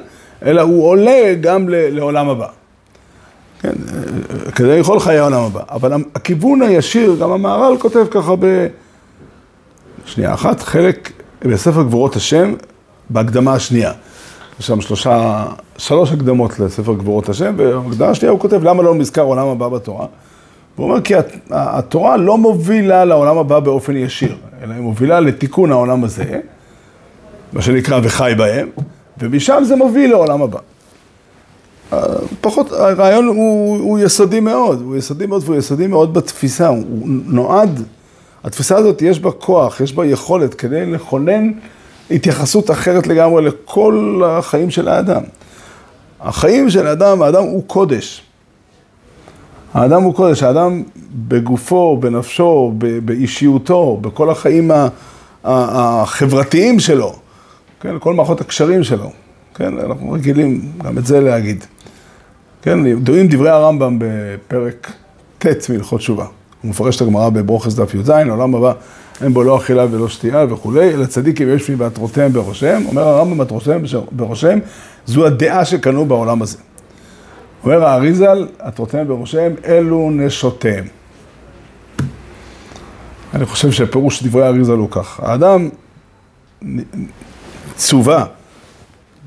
אלא 0.45 0.63
הוא 0.63 0.89
עולה 0.89 1.35
גם 1.41 1.69
לעולם 1.69 2.29
הבא. 2.29 2.47
כן, 3.61 3.73
כדי 4.55 4.79
לאכול 4.79 5.01
חיי 5.01 5.19
העולם 5.19 5.43
הבא. 5.43 5.61
אבל 5.71 5.93
הכיוון 6.15 6.63
הישיר, 6.63 7.17
גם 7.21 7.33
המהר"ל 7.33 7.77
כותב 7.79 8.07
ככה 8.11 8.35
ב... 8.39 8.67
שנייה 10.05 10.35
אחת, 10.35 10.63
חלק 10.63 11.13
בספר 11.41 11.83
גבורות 11.83 12.17
השם, 12.17 12.55
בהקדמה 13.11 13.55
השנייה. 13.55 13.93
יש 14.61 14.67
שם 14.67 14.81
שלושה, 14.81 15.47
שלוש 15.79 16.13
הקדמות 16.13 16.61
לספר 16.61 16.95
גבורות 16.95 17.29
השם, 17.29 17.55
ובהקדמה 17.59 18.09
השנייה 18.09 18.33
הוא 18.33 18.41
כותב 18.41 18.65
למה 18.65 18.83
לא 18.83 18.95
נזכר 18.95 19.23
עולם 19.23 19.49
הבא 19.49 19.69
בתורה. 19.69 20.07
הוא 20.77 20.91
אומר 20.91 21.01
כי 21.01 21.15
התורה 21.51 22.17
לא 22.17 22.39
מובילה 22.39 23.05
לעולם 23.05 23.39
הבא 23.39 23.61
באופן 23.61 23.97
ישיר, 23.97 24.37
אלא 24.63 24.75
היא 24.75 24.83
מובילה 24.83 25.21
לתיקון 25.21 25.73
העולם 25.73 26.05
הזה, 26.05 26.41
מה 27.53 27.63
שנקרא 27.63 28.01
וחי 28.03 28.33
בהם, 28.37 28.69
ומשם 29.19 29.63
זה 29.65 29.77
מוביל 29.77 30.11
לעולם 30.11 30.43
הבא. 30.43 30.59
פחות, 32.41 32.73
הרעיון 32.73 33.27
הוא, 33.27 33.79
הוא 33.79 33.99
יסודי 33.99 34.41
מאוד, 34.41 34.83
הוא 34.83 34.97
יסודי 34.97 35.27
מאוד 35.27 35.43
והוא 35.45 35.57
יסודי 35.57 35.87
מאוד 35.87 36.15
בתפיסה, 36.15 36.69
הוא 36.69 37.09
נועד, 37.27 37.83
התפיסה 38.45 38.77
הזאת 38.77 39.03
יש 39.03 39.21
בה 39.21 39.31
כוח, 39.31 39.81
יש 39.81 39.93
בה 39.93 40.07
יכולת 40.07 40.55
כדי 40.55 40.87
לכונן 40.87 41.51
התייחסות 42.11 42.71
אחרת 42.71 43.07
לגמרי 43.07 43.43
לכל 43.43 44.23
החיים 44.27 44.71
של 44.71 44.89
האדם. 44.89 45.23
החיים 46.21 46.71
של 46.71 46.87
האדם, 46.87 47.23
האדם 47.23 47.43
הוא 47.43 47.63
קודש. 47.67 48.23
האדם 49.75 50.03
הוא 50.03 50.15
קודש, 50.15 50.43
האדם 50.43 50.83
בגופו, 51.29 51.97
בנפשו, 52.01 52.73
באישיותו, 53.05 53.99
בכל 54.01 54.31
החיים 54.31 54.71
החברתיים 55.45 56.81
שלו, 56.81 57.15
כן, 57.81 57.95
כל 58.01 58.15
מערכות 58.15 58.41
הקשרים 58.41 58.85
שלו, 58.85 59.11
כן, 59.55 59.79
אנחנו 59.79 60.13
רגילים 60.13 60.73
גם 60.85 60.99
את 60.99 61.07
זה 61.07 61.21
להגיד. 61.21 61.65
כן, 62.63 62.87
ידועים 62.87 63.29
דברי 63.29 63.51
הרמב"ם 63.51 63.99
בפרק 64.01 64.93
ט' 65.39 65.71
מהלכות 65.71 66.01
תשובה. 66.01 66.25
הוא 66.63 66.71
מפרש 66.71 66.97
את 66.97 67.03
הגמרא 67.03 67.29
בברוכס 67.29 67.75
דף 67.75 67.95
י"ז, 67.95 68.09
העולם 68.09 68.55
הבא, 68.55 68.73
אין 69.23 69.35
בו 69.35 69.43
לא 69.43 69.57
אכילה 69.57 69.87
ולא 69.91 70.09
שתייה 70.09 70.45
וכולי, 70.49 70.95
אלא 70.95 71.07
צדיקים 71.07 71.55
יש 71.55 71.71
מי 71.71 71.77
בעטרותיהם 71.77 72.33
בראשיהם, 72.33 72.87
אומר 72.87 73.03
הרמב"ם 73.03 73.39
בעטרותיהם 73.39 73.83
בראשיהם, 74.13 74.61
זו 75.07 75.27
הדעה 75.27 75.65
שקנו 75.65 76.05
בעולם 76.05 76.43
הזה. 76.43 76.59
אומר 77.65 77.85
האריזל, 77.85 78.47
עטרותיהם 78.59 79.09
בראשיהם, 79.09 79.55
אלו 79.65 80.11
נשותיהם. 80.11 80.85
אני 83.35 83.47
חושב 83.47 83.73
שפירוש 83.73 84.23
דברי 84.23 84.47
האריזל 84.47 84.73
הוא 84.73 84.89
כך, 84.91 85.21
האדם 85.23 85.69
צווה, 87.77 88.25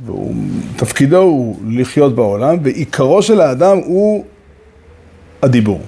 ותפקידו 0.06 1.18
הוא 1.18 1.60
לחיות 1.68 2.16
בעולם, 2.16 2.58
ועיקרו 2.64 3.22
של 3.22 3.42
האדם 3.42 3.78
הוא 3.78 4.26
הדיבור. 5.44 5.82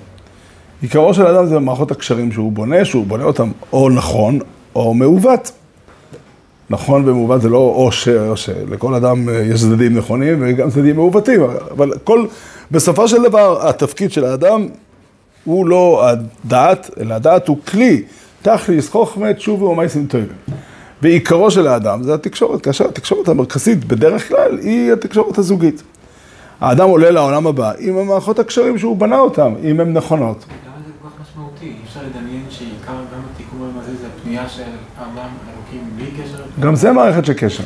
עיקרו 0.82 1.14
של 1.14 1.26
האדם 1.26 1.46
זה 1.46 1.60
מערכות 1.60 1.92
הקשרים 1.92 2.32
שהוא 2.32 2.52
בונה, 2.52 2.86
שהוא 2.86 3.06
בונה 3.06 3.24
אותם 3.24 3.52
או 3.74 3.90
נכון 3.90 4.40
או 4.76 4.94
מעוות. 4.94 5.52
נכון 6.70 7.10
ומעוות 7.10 7.42
זה 7.42 7.50
לא 7.50 7.58
או 7.58 7.92
ש... 7.92 8.08
או 8.08 8.38
ש... 8.38 8.50
לכל 8.72 8.94
אדם 8.94 9.30
אה, 9.30 9.34
יש 9.34 9.62
צדדים 9.62 9.98
נכונים 9.98 10.38
וגם 10.42 10.70
צדדים 10.70 10.96
מעוותים, 10.96 11.42
אבל 11.72 11.92
כל, 12.04 12.26
בסופו 12.72 13.08
של 13.08 13.24
דבר 13.24 13.70
התפקיד 13.70 14.12
של 14.12 14.26
האדם 14.26 14.68
הוא 15.46 15.68
לא 15.68 16.04
הדעת, 16.10 16.90
אלא 17.00 17.14
הדעת 17.14 17.48
הוא 17.48 17.58
כלי, 17.68 18.04
תכליס 18.42 18.90
חוכמה 18.90 19.34
תשובו 19.34 19.66
ומייסים 19.66 20.08
טובים. 20.08 20.28
ועיקרו 21.02 21.52
של 21.52 21.68
האדם 21.68 22.04
זה 22.04 22.14
התקשורת, 22.14 22.62
כאשר 22.62 22.86
התקשורת 22.86 23.28
המרכזית 23.28 23.86
בדרך 23.86 24.28
כלל 24.28 24.58
היא 24.62 24.94
התקשורת 24.94 25.38
הזוגית. 25.38 25.84
האדם 26.62 26.90
עולה 26.90 27.12
לעולם 27.12 27.48
הבא 27.48 27.72
עם 27.80 27.98
המערכות 27.98 28.40
הקשרים 28.40 28.78
שהוא 28.78 28.98
בנה 28.98 29.20
אותם, 29.20 29.54
אם 29.64 29.80
הן 29.80 29.94
נכונות. 29.94 30.46
משמעותי? 31.62 31.68
אי 31.68 31.74
אפשר 31.88 32.00
לדמיין 32.02 32.46
שעיקר 32.50 32.94
גם 33.14 33.22
התיקון 33.34 33.72
הזה 33.82 33.92
זה 34.02 34.08
הפנייה 34.08 34.50
של 34.50 34.64
האדם 34.98 35.30
אלוקים 35.56 35.90
בלי 35.96 36.24
קשר? 36.24 36.44
גם 36.60 36.76
זה 36.76 36.92
מערכת 36.92 37.26
של 37.26 37.34
קשר. 37.34 37.64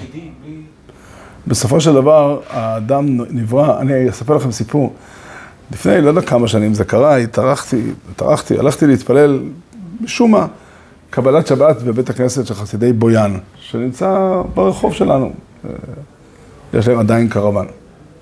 בסופו 1.47 1.81
של 1.81 1.93
דבר, 1.93 2.39
האדם 2.49 3.05
נברא, 3.29 3.79
אני 3.79 4.09
אספר 4.09 4.35
לכם 4.35 4.51
סיפור. 4.51 4.93
לפני, 5.71 6.01
לא 6.01 6.09
יודע 6.09 6.21
כמה 6.21 6.47
שנים 6.47 6.73
זה 6.73 6.85
קרה, 6.85 7.17
התארחתי, 7.17 7.81
התארחתי, 8.11 8.59
הלכתי 8.59 8.87
להתפלל, 8.87 9.39
משום 10.01 10.31
מה, 10.31 10.47
קבלת 11.09 11.47
שבת 11.47 11.81
בבית 11.81 12.09
הכנסת 12.09 12.45
של 12.45 12.53
חסידי 12.53 12.93
בויאן, 12.93 13.37
שנמצא 13.59 14.41
ברחוב 14.53 14.93
שלנו. 14.93 15.33
יש 16.73 16.87
להם 16.87 16.99
עדיין 16.99 17.29
קרוון, 17.29 17.67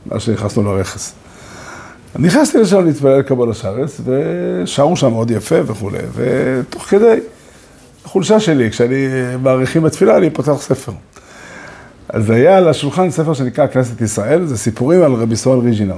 מאז 0.06 0.22
שנכנסנו 0.22 0.64
לרכס. 0.64 1.16
נכנסתי 2.20 2.58
לשם 2.58 2.86
להתפלל 2.86 3.22
קבלת 3.22 3.56
שרס, 3.56 4.02
ושרו 4.06 4.96
שם 4.96 5.12
מאוד 5.12 5.32
יפה 5.32 5.56
וכולי, 5.66 5.98
ותוך 6.14 6.84
כדי, 6.84 7.20
החולשה 8.06 8.40
שלי, 8.40 8.72
כשאני 8.72 9.08
מעריכים 9.42 9.84
בתפילה, 9.84 10.18
אני 10.18 10.30
פותח 10.30 10.54
ספר. 10.62 10.92
אז 12.10 12.30
היה 12.30 12.58
על 12.58 12.70
השולחן 12.70 13.12
ספר 13.12 13.34
שנקרא 13.34 13.68
כנסת 13.68 14.02
ישראל, 14.02 14.46
זה 14.46 14.58
סיפורים 14.58 15.04
על 15.04 15.14
רבי 15.14 15.36
סואל 15.36 15.60
ריג'ינר. 15.60 15.96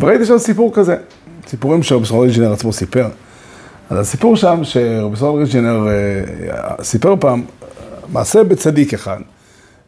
וראיתי 0.00 0.24
שם 0.24 0.38
סיפור 0.38 0.74
כזה, 0.74 0.96
סיפורים 1.48 1.82
שרבי 1.82 2.06
סואל 2.06 2.28
ריג'ינר 2.28 2.52
עצמו 2.52 2.72
סיפר. 2.72 3.08
אז 3.90 3.98
הסיפור 3.98 4.36
שם, 4.36 4.60
שרבי 4.62 5.16
סואל 5.16 5.38
ריג'ינר 5.38 5.88
אה, 5.88 6.84
סיפר 6.84 7.14
פעם, 7.20 7.42
מעשה 8.12 8.44
בצדיק 8.44 8.94
אחד, 8.94 9.18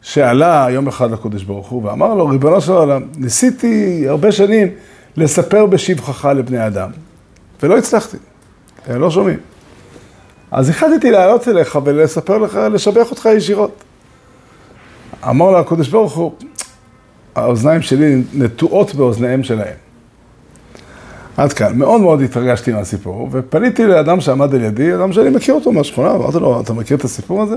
שעלה 0.05 0.67
יום 0.69 0.87
אחד 0.87 1.11
לקודש 1.11 1.43
ברוך 1.43 1.69
הוא 1.69 1.83
ואמר 1.85 2.13
לו, 2.13 2.27
ריבונו 2.27 2.61
של 2.61 2.71
העולם, 2.71 3.01
ניסיתי 3.17 4.05
הרבה 4.07 4.31
שנים 4.31 4.67
לספר 5.17 5.65
בשבחך 5.65 6.25
לבני 6.25 6.67
אדם, 6.67 6.89
ולא 7.63 7.77
הצלחתי, 7.77 8.17
הם 8.87 9.01
לא 9.01 9.11
שומעים. 9.11 9.37
אז 10.51 10.69
החלטתי 10.69 11.11
לעלות 11.11 11.47
אליך 11.47 11.79
ולספר 11.83 12.37
לך, 12.37 12.59
לשבח 12.71 13.11
אותך 13.11 13.29
ישירות. 13.37 13.83
אמר 15.29 15.51
לו 15.51 15.59
הקדוש 15.59 15.89
ברוך 15.89 16.15
הוא, 16.15 16.31
האוזניים 17.35 17.81
שלי 17.81 18.23
נטועות 18.33 18.95
באוזניהם 18.95 19.43
שלהם. 19.43 19.75
עד 21.37 21.53
כאן. 21.53 21.77
מאוד 21.77 22.01
מאוד 22.01 22.21
התרגשתי 22.21 22.71
מהסיפור, 22.71 23.29
ופניתי 23.31 23.85
לאדם 23.85 24.21
שעמד 24.21 24.55
על 24.55 24.61
ידי, 24.61 24.95
אדם 24.95 25.13
שאני 25.13 25.29
מכיר 25.29 25.55
אותו 25.55 25.71
מהשכונה, 25.71 26.11
אמרתי 26.11 26.39
לו, 26.39 26.61
אתה 26.61 26.73
מכיר 26.73 26.97
את 26.97 27.03
הסיפור 27.03 27.41
הזה? 27.41 27.55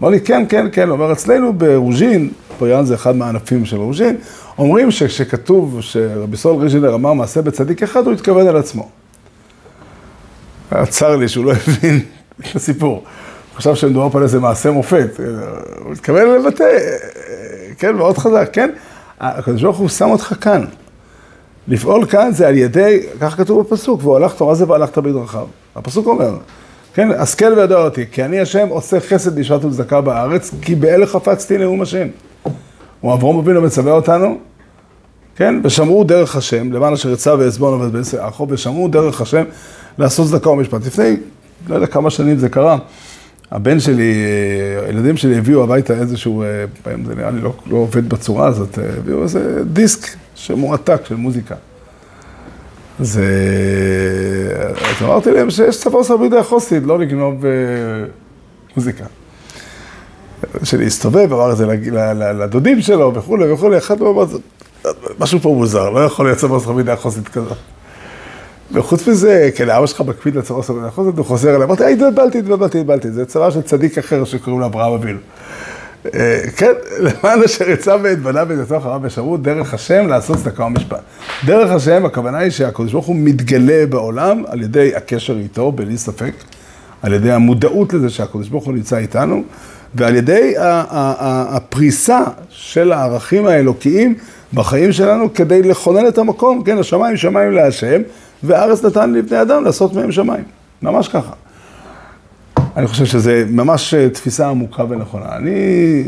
אמר 0.00 0.10
לי, 0.10 0.20
כן, 0.20 0.44
כן, 0.48 0.66
כן. 0.72 0.88
הוא 0.88 0.92
אומר, 0.92 1.12
אצלנו 1.12 1.52
ברוז'ין, 1.52 2.30
פויאן 2.58 2.84
זה 2.84 2.94
אחד 2.94 3.16
מהענפים 3.16 3.64
של 3.64 3.76
רוז'ין, 3.76 4.16
אומרים 4.58 4.90
שכשכתוב 4.90 5.78
שרבי 5.80 6.36
סול 6.36 6.62
ריז'ינר 6.62 6.94
אמר 6.94 7.12
מעשה 7.12 7.42
בצדיק 7.42 7.82
אחד, 7.82 8.06
הוא 8.06 8.12
התכוון 8.12 8.46
על 8.46 8.56
עצמו. 8.56 8.88
צר 10.88 11.16
לי 11.16 11.28
שהוא 11.28 11.44
לא 11.44 11.52
הבין 11.52 12.00
את 12.40 12.56
הסיפור. 12.56 12.94
הוא 12.94 13.02
חשב 13.56 13.74
שמדובר 13.74 14.10
פה 14.10 14.18
על 14.18 14.24
איזה 14.24 14.40
מעשה 14.40 14.70
מופת. 14.70 15.20
הוא 15.84 15.92
התכוון 15.92 16.28
לבטא, 16.28 16.64
כן, 17.78 17.96
מאוד 17.96 18.18
חזק, 18.18 18.50
כן? 18.52 18.70
הקדוש 19.20 19.62
ברוך 19.62 19.76
הוא 19.76 19.88
שם 19.88 20.10
אותך 20.10 20.34
כאן. 20.40 20.64
לפעול 21.68 22.06
כאן 22.06 22.32
זה 22.32 22.48
על 22.48 22.56
ידי, 22.56 23.06
כך 23.20 23.36
כתוב 23.36 23.60
בפסוק, 23.60 24.00
והוא 24.02 24.16
הלכת, 24.16 24.42
מה 24.42 24.54
זה 24.54 24.68
והלכת 24.68 24.98
בדרכיו? 24.98 25.46
הפסוק 25.76 26.06
אומר, 26.06 26.36
כן, 26.94 27.08
השכל 27.10 27.52
וידע 27.56 27.76
אותי, 27.76 28.04
כי 28.12 28.24
אני 28.24 28.40
השם 28.40 28.68
עושה 28.68 29.00
חסד 29.00 29.34
בישרת 29.34 29.64
וצדקה 29.64 30.00
בארץ, 30.00 30.50
כי 30.62 30.74
באלה 30.74 31.06
חפצתי 31.06 31.58
נאום 31.58 31.82
השם. 31.82 32.06
הוא 33.00 33.14
אברום 33.14 33.38
אבינו 33.38 33.62
מצווה 33.62 33.92
אותנו, 33.92 34.38
כן, 35.36 35.54
ושמרו 35.64 36.04
דרך 36.04 36.36
השם, 36.36 36.72
למען 36.72 36.92
אשר 36.92 37.12
יצא 37.12 37.30
ועזבון 37.30 37.92
בעשר 37.92 38.28
אחו, 38.28 38.46
ושמרו 38.50 38.88
דרך 38.88 39.20
השם 39.20 39.44
לעשות 39.98 40.28
צדקה 40.28 40.50
ומשפט. 40.50 40.86
לפני, 40.86 41.16
לא 41.68 41.74
יודע 41.74 41.86
כמה 41.86 42.10
שנים 42.10 42.38
זה 42.38 42.48
קרה, 42.48 42.78
הבן 43.50 43.80
שלי, 43.80 44.14
הילדים 44.86 45.16
שלי 45.16 45.38
הביאו 45.38 45.62
הביתה 45.62 45.94
איזשהו, 45.94 46.44
זה 46.84 47.14
נראה 47.14 47.30
לי 47.30 47.40
לא, 47.40 47.52
לא 47.66 47.76
עובד 47.76 48.08
בצורה 48.08 48.46
הזאת, 48.46 48.78
הביאו 48.98 49.22
איזה 49.22 49.64
דיסק 49.64 50.16
שמועתק 50.34 51.00
של 51.08 51.14
מוזיקה. 51.14 51.54
אז, 53.00 53.20
אמרתי 55.02 55.30
להם 55.30 55.50
שיש 55.50 55.80
צבא 55.80 55.98
עושה 55.98 56.16
בידי 56.16 56.36
החוסית, 56.36 56.82
לא 56.86 56.98
לגנוב 56.98 57.44
מוזיקה. 58.76 59.04
שלי 60.62 60.86
הסתובב, 60.86 61.32
אמר 61.32 61.52
את 61.52 61.56
זה 61.56 61.66
לדודים 62.12 62.80
שלו 62.80 63.14
וכולי 63.14 63.52
וכולי, 63.52 63.78
אחד 63.78 64.00
לא 64.00 64.10
אמר, 64.10 64.24
משהו 65.18 65.40
פה 65.40 65.48
מוזר, 65.48 65.90
לא 65.90 66.04
יכול 66.04 66.26
להיות 66.26 66.38
צבא 66.38 66.54
עושה 66.54 66.72
בידי 66.72 66.90
החוסית 66.92 67.28
כזאת. 67.28 67.56
וחוץ 68.72 69.08
מזה, 69.08 69.50
כן, 69.54 69.70
אבא 69.70 69.86
שלך 69.86 70.00
מקפיד 70.00 70.36
לצבא 70.36 70.56
עושה 70.56 70.72
בידי 70.72 70.86
החוסית, 70.86 71.18
הוא 71.18 71.26
חוזר 71.26 71.56
אליי, 71.56 71.64
אמרתי, 71.64 71.92
התבלבלתי, 71.92 72.38
התבלבלתי, 72.38 72.80
התבלבלתי, 72.80 73.10
זה 73.10 73.26
צבא 73.26 73.50
של 73.50 73.62
צדיק 73.62 73.98
אחר 73.98 74.24
שקוראים 74.24 74.60
לו 74.60 74.66
אברהם 74.66 74.92
אבינו. 74.92 75.18
כן, 76.56 76.72
למען 77.04 77.42
אשר 77.44 77.70
יצא 77.70 77.96
ואת 78.02 78.22
בניו 78.22 78.46
ואת 78.48 78.58
יצא 78.62 78.76
אחריו 78.76 79.00
ושמרו 79.02 79.36
דרך 79.36 79.74
השם 79.74 80.06
לעשות 80.08 80.36
צדקה 80.36 80.64
ומשפט. 80.64 81.00
דרך 81.46 81.70
השם, 81.70 82.06
הכוונה 82.06 82.38
היא 82.38 82.50
שהקדוש 82.50 82.92
ברוך 82.92 83.06
הוא 83.06 83.16
מתגלה 83.16 83.86
בעולם 83.86 84.42
על 84.46 84.62
ידי 84.62 84.94
הקשר 84.94 85.36
איתו, 85.36 85.72
בלי 85.72 85.96
ספק, 85.96 86.32
על 87.02 87.12
ידי 87.12 87.32
המודעות 87.32 87.92
לזה 87.92 88.10
שהקדוש 88.10 88.48
ברוך 88.48 88.64
הוא 88.64 88.74
נמצא 88.74 88.96
איתנו, 88.96 89.42
ועל 89.94 90.16
ידי 90.16 90.54
הפריסה 90.58 92.20
של 92.48 92.92
הערכים 92.92 93.46
האלוקיים 93.46 94.14
בחיים 94.54 94.92
שלנו 94.92 95.34
כדי 95.34 95.62
לכונן 95.62 96.06
את 96.08 96.18
המקום, 96.18 96.64
כן, 96.64 96.78
השמיים 96.78 97.16
שמיים 97.16 97.52
להשם, 97.52 98.02
והארץ 98.42 98.84
נתן 98.84 99.12
לבני 99.12 99.42
אדם 99.42 99.64
לעשות 99.64 99.92
מהם 99.94 100.12
שמיים. 100.12 100.44
ממש 100.82 101.08
ככה. 101.08 101.32
אני 102.76 102.86
חושב 102.86 103.04
שזה 103.04 103.44
ממש 103.50 103.94
תפיסה 103.94 104.48
עמוקה 104.48 104.84
ונכונה. 104.88 105.36
אני 105.36 106.04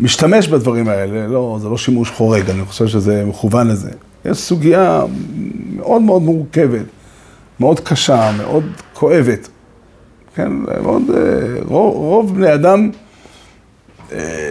משתמש 0.00 0.48
בדברים 0.48 0.88
האלה, 0.88 1.26
לא, 1.26 1.58
זה 1.62 1.68
לא 1.68 1.78
שימוש 1.78 2.10
חורג, 2.10 2.50
אני 2.50 2.64
חושב 2.64 2.86
שזה 2.86 3.24
מכוון 3.24 3.68
לזה. 3.68 3.90
יש 4.24 4.38
סוגיה 4.38 5.02
מאוד 5.76 6.02
מאוד 6.02 6.22
מורכבת, 6.22 6.84
מאוד 7.60 7.80
קשה, 7.80 8.32
מאוד 8.36 8.64
כואבת. 8.94 9.48
כן, 10.34 10.52
מאוד, 10.52 11.02
רוב, 11.64 11.94
רוב 11.94 12.34
בני 12.34 12.54
אדם 12.54 12.90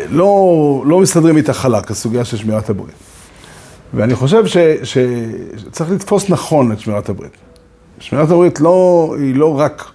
לא, 0.09 0.84
לא 0.86 0.99
מסתדרים 0.99 1.38
איתה 1.38 1.53
חלק, 1.53 1.91
הסוגיה 1.91 2.26
של 2.26 2.38
שמירת 2.38 2.70
הברית. 2.70 2.95
ואני 3.93 4.16
חושב 4.16 4.45
ש, 4.45 4.57
שצריך 4.84 5.91
לתפוס 5.91 6.30
נכון 6.30 6.72
את 6.72 6.80
שמירת 6.80 7.09
הברית. 7.09 7.32
שמירת 7.99 8.30
הברית 8.30 8.59
לא, 8.59 9.16
היא 9.20 9.36
לא 9.36 9.59
רק 9.59 9.93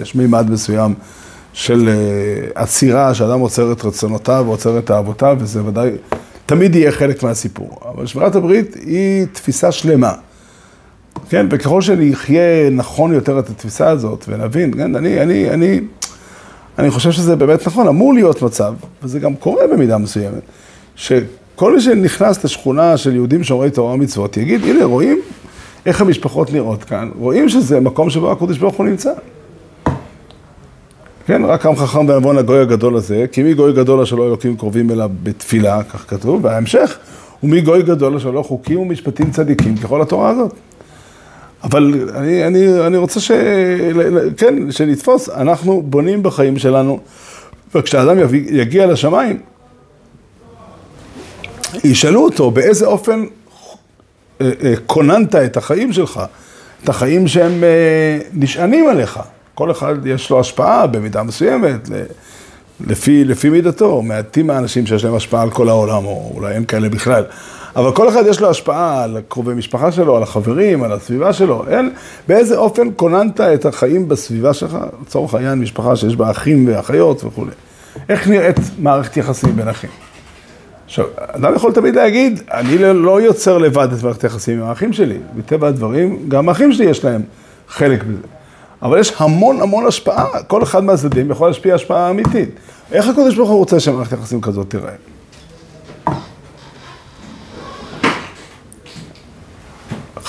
יש 0.00 0.14
מימד 0.14 0.50
מסוים 0.50 0.94
של 1.52 1.90
עצירה, 2.54 3.14
שאדם 3.14 3.40
עוצר 3.40 3.72
את 3.72 3.84
רצונותיו 3.84 4.44
ועוצר 4.46 4.78
את 4.78 4.90
אהבותיו, 4.90 5.36
וזה 5.40 5.64
ודאי 5.64 5.90
תמיד 6.46 6.76
יהיה 6.76 6.92
חלק 6.92 7.22
מהסיפור. 7.22 7.80
אבל 7.94 8.06
שמירת 8.06 8.34
הברית 8.34 8.74
היא 8.74 9.26
תפיסה 9.32 9.72
שלמה. 9.72 10.12
כן, 11.28 11.46
וככל 11.50 11.82
שנחיה 11.82 12.70
נכון 12.70 13.12
יותר 13.12 13.38
את 13.38 13.50
התפיסה 13.50 13.90
הזאת, 13.90 14.24
ונבין, 14.28 14.76
כן, 14.76 14.96
אני, 14.96 15.20
אני, 15.20 15.50
אני, 15.50 15.80
אני 16.78 16.90
חושב 16.90 17.12
שזה 17.12 17.36
באמת 17.36 17.66
נכון, 17.66 17.88
אמור 17.88 18.14
להיות 18.14 18.42
מצב, 18.42 18.74
וזה 19.02 19.18
גם 19.18 19.34
קורה 19.34 19.66
במידה 19.72 19.98
מסוימת, 19.98 20.42
שכל 20.96 21.74
מי 21.74 21.80
שנכנס 21.80 22.44
לשכונה 22.44 22.96
של 22.96 23.14
יהודים 23.14 23.44
שומרי 23.44 23.70
תורה 23.70 23.92
ומצוות, 23.94 24.36
יגיד, 24.36 24.64
הנה, 24.64 24.84
רואים 24.84 25.20
איך 25.86 26.00
המשפחות 26.00 26.52
נראות 26.52 26.84
כאן, 26.84 27.10
רואים 27.18 27.48
שזה 27.48 27.80
מקום 27.80 28.10
שבו 28.10 28.32
הקדוש 28.32 28.58
ברוך 28.58 28.74
הוא 28.74 28.86
נמצא. 28.86 29.12
כן, 31.26 31.44
רק 31.44 31.66
עם 31.66 31.76
חכם 31.76 32.08
ועוון 32.08 32.38
הגוי 32.38 32.60
הגדול 32.60 32.96
הזה, 32.96 33.24
כי 33.32 33.42
מי 33.42 33.54
גוי 33.54 33.72
גדול 33.72 34.00
אשר 34.00 34.16
לא 34.16 34.26
אלוקים 34.26 34.56
קרובים 34.56 34.90
אליו 34.90 35.10
בתפילה, 35.22 35.82
כך 35.82 36.04
כתוב, 36.08 36.44
וההמשך, 36.44 36.98
ומי 37.42 37.60
גוי 37.60 37.82
גדול 37.82 38.16
אשר 38.16 38.30
לא 38.30 38.42
חוקים 38.42 38.78
ומשפטים 38.78 39.30
צדיקים 39.30 39.76
ככל 39.76 40.02
התורה 40.02 40.30
הזאת. 40.30 40.54
אבל 41.64 42.08
אני, 42.14 42.46
אני, 42.46 42.86
אני 42.86 42.96
רוצה 42.96 43.20
ש... 43.20 43.30
כן, 44.36 44.70
שנתפוס, 44.70 45.28
אנחנו 45.28 45.82
בונים 45.82 46.22
בחיים 46.22 46.58
שלנו, 46.58 46.98
וכשאדם 47.74 48.18
יגיע 48.50 48.86
לשמיים, 48.86 49.38
ישאלו 51.84 52.24
אותו 52.24 52.50
באיזה 52.50 52.86
אופן 52.86 53.24
אה, 54.40 54.50
אה, 54.64 54.74
כוננת 54.86 55.34
את 55.34 55.56
החיים 55.56 55.92
שלך, 55.92 56.20
את 56.84 56.88
החיים 56.88 57.28
שהם 57.28 57.64
אה, 57.64 58.18
נשענים 58.32 58.88
עליך. 58.88 59.20
כל 59.56 59.70
אחד 59.70 60.06
יש 60.06 60.30
לו 60.30 60.40
השפעה 60.40 60.86
במידה 60.86 61.22
מסוימת, 61.22 61.88
לפי, 62.86 63.24
לפי 63.24 63.50
מידתו. 63.50 64.02
מעטים 64.02 64.50
האנשים 64.50 64.86
שיש 64.86 65.04
להם 65.04 65.14
השפעה 65.14 65.42
על 65.42 65.50
כל 65.50 65.68
העולם, 65.68 66.04
או 66.04 66.32
אולי 66.34 66.54
אין 66.54 66.64
כאלה 66.64 66.88
בכלל. 66.88 67.24
אבל 67.76 67.92
כל 67.92 68.08
אחד 68.08 68.26
יש 68.26 68.40
לו 68.40 68.50
השפעה 68.50 69.04
על 69.04 69.20
קרובי 69.28 69.54
משפחה 69.54 69.92
שלו, 69.92 70.16
על 70.16 70.22
החברים, 70.22 70.82
על 70.82 70.92
הסביבה 70.92 71.32
שלו. 71.32 71.64
אין, 71.68 71.90
באיזה 72.28 72.56
אופן 72.56 72.88
כוננת 72.96 73.40
את 73.40 73.66
החיים 73.66 74.08
בסביבה 74.08 74.54
שלך, 74.54 74.76
לצורך 75.02 75.34
העניין 75.34 75.58
משפחה 75.58 75.96
שיש 75.96 76.16
בה 76.16 76.30
אחים 76.30 76.68
ואחיות 76.68 77.24
וכולי. 77.24 77.52
איך 78.08 78.28
נראית 78.28 78.56
מערכת 78.78 79.16
יחסים 79.16 79.56
בין 79.56 79.68
אחים? 79.68 79.90
עכשיו, 80.86 81.04
אדם 81.16 81.54
יכול 81.54 81.72
תמיד 81.72 81.96
להגיד, 81.96 82.42
אני 82.52 82.78
לא, 82.78 83.02
לא 83.02 83.20
יוצר 83.20 83.58
לבד 83.58 83.88
את 83.92 84.02
מערכת 84.02 84.24
היחסים 84.24 84.60
עם 84.60 84.68
האחים 84.68 84.92
שלי. 84.92 85.18
מטבע 85.36 85.68
הדברים, 85.68 86.18
גם 86.28 86.48
האחים 86.48 86.72
שלי 86.72 86.84
יש 86.84 87.04
להם 87.04 87.22
חלק 87.68 88.04
בזה. 88.04 88.35
אבל 88.82 89.00
יש 89.00 89.12
המון 89.18 89.60
המון 89.60 89.86
השפעה, 89.86 90.42
כל 90.46 90.62
אחד 90.62 90.84
מהצדדים 90.84 91.30
יכול 91.30 91.48
להשפיע 91.48 91.74
השפעה 91.74 92.10
אמיתית. 92.10 92.48
איך 92.92 93.08
הקדוש 93.08 93.36
ברוך 93.36 93.50
הוא 93.50 93.58
רוצה 93.58 93.80
שמערכת 93.80 94.12
יחסים 94.12 94.40
כזאת 94.40 94.70
תיראה? 94.70 94.92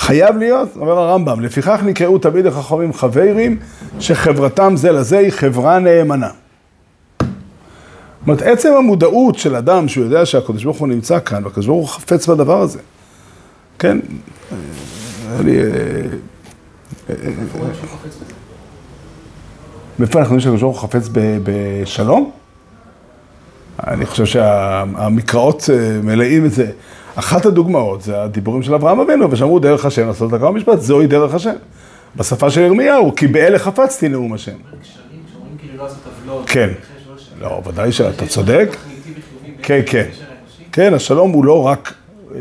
חייב 0.08 0.36
להיות, 0.36 0.68
אומר 0.76 0.98
הרמב"ם, 0.98 1.40
לפיכך 1.40 1.80
נקראו 1.84 2.18
תמיד 2.18 2.46
החכמים 2.46 2.92
חברים, 2.92 3.58
שחברתם 4.00 4.76
זה 4.76 4.92
לזה 4.92 5.18
היא 5.18 5.30
חברה 5.30 5.78
נאמנה. 5.78 6.28
זאת 6.28 7.26
אומרת, 8.26 8.42
עצם 8.42 8.72
המודעות 8.78 9.38
של 9.38 9.56
אדם 9.56 9.88
שהוא 9.88 10.04
יודע 10.04 10.26
שהקדוש 10.26 10.64
ברוך 10.64 10.78
הוא 10.78 10.88
נמצא 10.88 11.18
כאן, 11.20 11.44
והקדוש 11.44 11.66
ברוך 11.66 11.80
הוא 11.80 11.88
חפץ 11.88 12.26
בדבר 12.26 12.60
הזה. 12.60 12.78
כן, 13.78 13.98
אני... 15.40 15.52
מאיפה 19.98 20.18
אנחנו 20.18 20.34
יודעים 20.34 20.40
שהקדוש 20.40 20.60
ברוך 20.60 20.80
הוא 20.80 20.90
חפץ 20.90 21.08
בשלום? 21.42 22.30
אני 23.86 24.06
חושב 24.06 24.26
שהמקראות 24.26 25.70
אה, 25.72 26.00
מלאים 26.02 26.44
את 26.44 26.52
זה. 26.52 26.70
אחת 27.14 27.46
הדוגמאות 27.46 28.02
זה 28.02 28.22
הדיבורים 28.22 28.62
של 28.62 28.74
אברהם 28.74 29.00
אבינו, 29.00 29.30
ושאמרו 29.30 29.58
דרך 29.58 29.84
השם 29.84 30.06
לעשות 30.06 30.28
את 30.28 30.34
הקרב 30.34 30.48
המשפט, 30.48 30.80
זוהי 30.80 31.06
דרך 31.06 31.34
השם. 31.34 31.54
בשפה 32.16 32.50
של 32.50 32.60
ירמיהו, 32.60 33.14
כי 33.16 33.26
באלה 33.26 33.58
חפצתי 33.58 34.08
נאום 34.08 34.32
השם. 34.32 34.52
כאילו 35.58 35.84
לא 36.26 36.42
כן. 36.46 36.68
לא, 37.40 37.62
ודאי 37.66 37.92
שאתה 37.92 38.26
צודק. 38.26 38.76
כן, 39.62 39.80
כן. 39.86 40.08
כן, 40.72 40.94
השלום 40.94 41.30
הוא 41.30 41.44
לא 41.44 41.66
רק 41.66 41.94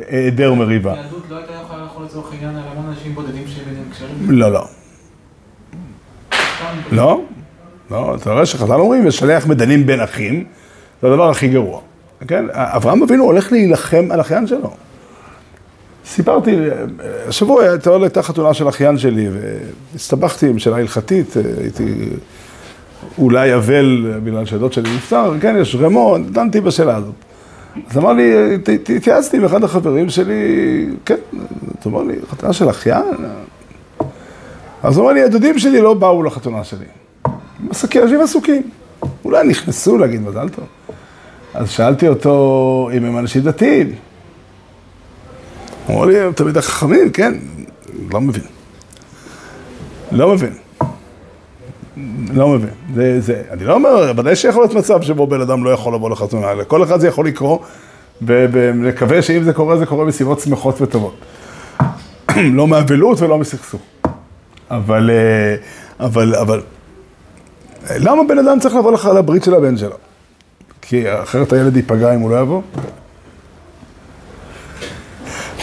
היעדר 0.10 0.54
מריבה. 0.54 0.94
היהדות 0.94 1.24
לא 1.30 1.38
הייתה 1.38 1.54
יכולה 1.64 1.84
לאכול 1.84 2.06
לצורך 2.06 2.32
העניין 2.32 2.56
על 2.56 2.64
המון 2.72 2.86
אנשים 2.90 3.16
בודדים 3.16 3.44
שביניהם 3.48 3.86
קשרים? 3.92 4.17
לא, 4.28 4.52
לא. 4.52 4.68
לא, 6.92 7.22
לא, 7.92 8.16
אתה 8.16 8.34
רואה 8.34 8.46
שחז"ל 8.46 8.74
אומרים, 8.74 9.06
לשלח 9.06 9.48
מדנים 9.48 9.86
בין 9.86 10.00
אחים, 10.00 10.44
זה 11.02 11.08
הדבר 11.08 11.30
הכי 11.30 11.48
גרוע. 11.48 11.80
כן? 12.28 12.46
אברהם 12.52 13.04
אבינו 13.04 13.24
הולך 13.24 13.52
להילחם 13.52 14.08
על 14.12 14.22
אחיין 14.22 14.48
שלו. 14.48 14.74
סיפרתי, 16.06 16.56
השבוע 17.28 17.64
הייתה 18.02 18.22
חתונה 18.22 18.54
של 18.54 18.70
אחיין 18.70 18.98
שלי, 18.98 19.28
והסתבכתי 19.94 20.50
עם 20.50 20.60
שאלה 20.60 20.78
הלכתית, 20.78 21.34
הייתי 21.62 22.10
אולי 23.18 23.56
אבל 23.56 24.14
בגלל 24.24 24.46
שהדוד 24.46 24.74
שלי 24.74 24.96
נפטר, 24.96 25.34
כן, 25.42 25.56
יש 25.62 25.76
רמו, 25.76 26.18
דנתי 26.32 26.62
בשאלה 26.62 26.96
הזאת. 26.96 27.16
אז 27.90 27.98
אמר 27.98 28.14
לי, 28.14 28.56
התייעצתי 28.96 29.38
עם 29.38 29.46
אחד 29.46 29.64
החברים 29.64 30.10
שלי, 30.10 30.86
כן, 31.06 31.16
אתה 31.80 31.90
אומר 31.90 32.04
לי, 32.04 32.16
חתונה 32.32 32.54
של 32.54 32.70
אחיין? 32.70 33.16
אז 34.84 34.98
הוא 34.98 35.06
אמר 35.06 35.14
לי, 35.14 35.24
הדודים 35.24 35.60
שלי 35.60 35.82
לא 35.82 35.94
באו 35.94 36.24
לחתונה 36.24 36.64
שלי. 36.64 36.86
עסקים, 37.70 38.04
אנשים 38.04 38.22
עסוקים. 38.22 38.70
אולי 39.26 39.48
נכנסו 39.48 39.98
להגיד 39.98 40.22
מזל 40.22 40.50
טוב. 40.50 40.66
אז 41.54 41.70
שאלתי 41.70 42.08
אותו 42.08 42.90
אם 42.94 43.06
הם 43.06 43.18
אנשים 43.18 43.42
דתיים. 43.42 43.96
הוא 45.88 45.96
אמר 45.96 46.06
לי, 46.06 46.20
הם 46.20 46.32
תמיד 46.32 46.58
החכמים, 46.58 47.10
כן, 47.10 47.34
לא 48.12 48.22
מבין. 48.22 48.44
לא 50.12 50.34
מבין. 50.34 50.54
לא 52.34 52.50
מבין. 52.50 52.70
זה, 52.96 53.22
זה, 53.22 53.44
אני 53.52 53.66
לא 53.66 53.74
אומר, 53.74 54.12
ודאי 54.18 54.36
שיכול 54.36 54.64
להיות 54.64 54.74
מצב 54.74 55.02
שבו 55.02 55.28
בן 55.28 55.42
אדם 55.42 55.64
לא 55.64 55.70
יכול 55.70 55.94
לבוא 55.94 56.10
לחתונה, 56.10 56.54
לכל 56.54 56.84
אחד 56.84 57.00
זה 57.00 57.08
יכול 57.08 57.28
לקרות, 57.28 57.62
ונקווה 58.22 59.22
שאם 59.22 59.44
זה 59.44 59.54
קורה, 59.54 59.78
זה 59.78 59.86
קורה 59.86 60.06
מסיבות 60.06 60.40
שמחות 60.40 60.82
וטובות. 60.82 61.16
לא 62.58 62.68
מאבלות 62.68 63.22
ולא 63.22 63.38
מסכסוך. 63.38 63.82
אבל, 64.72 65.10
אה, 65.10 65.56
אבל, 66.06 66.36
אבל, 66.36 66.62
למה 67.96 68.22
בן 68.28 68.38
אדם 68.38 68.60
צריך 68.60 68.76
לבוא 68.76 68.92
לך 68.92 69.06
לברית 69.06 69.44
של 69.44 69.54
הבן 69.54 69.78
שלו? 69.78 69.96
כי 70.82 71.14
אחרת 71.14 71.54
הילד 71.54 71.76
ייפגע 71.76 72.16
אם 72.16 72.20
הוא 72.20 72.32
לא 72.32 72.42
יבוא? 72.42 72.62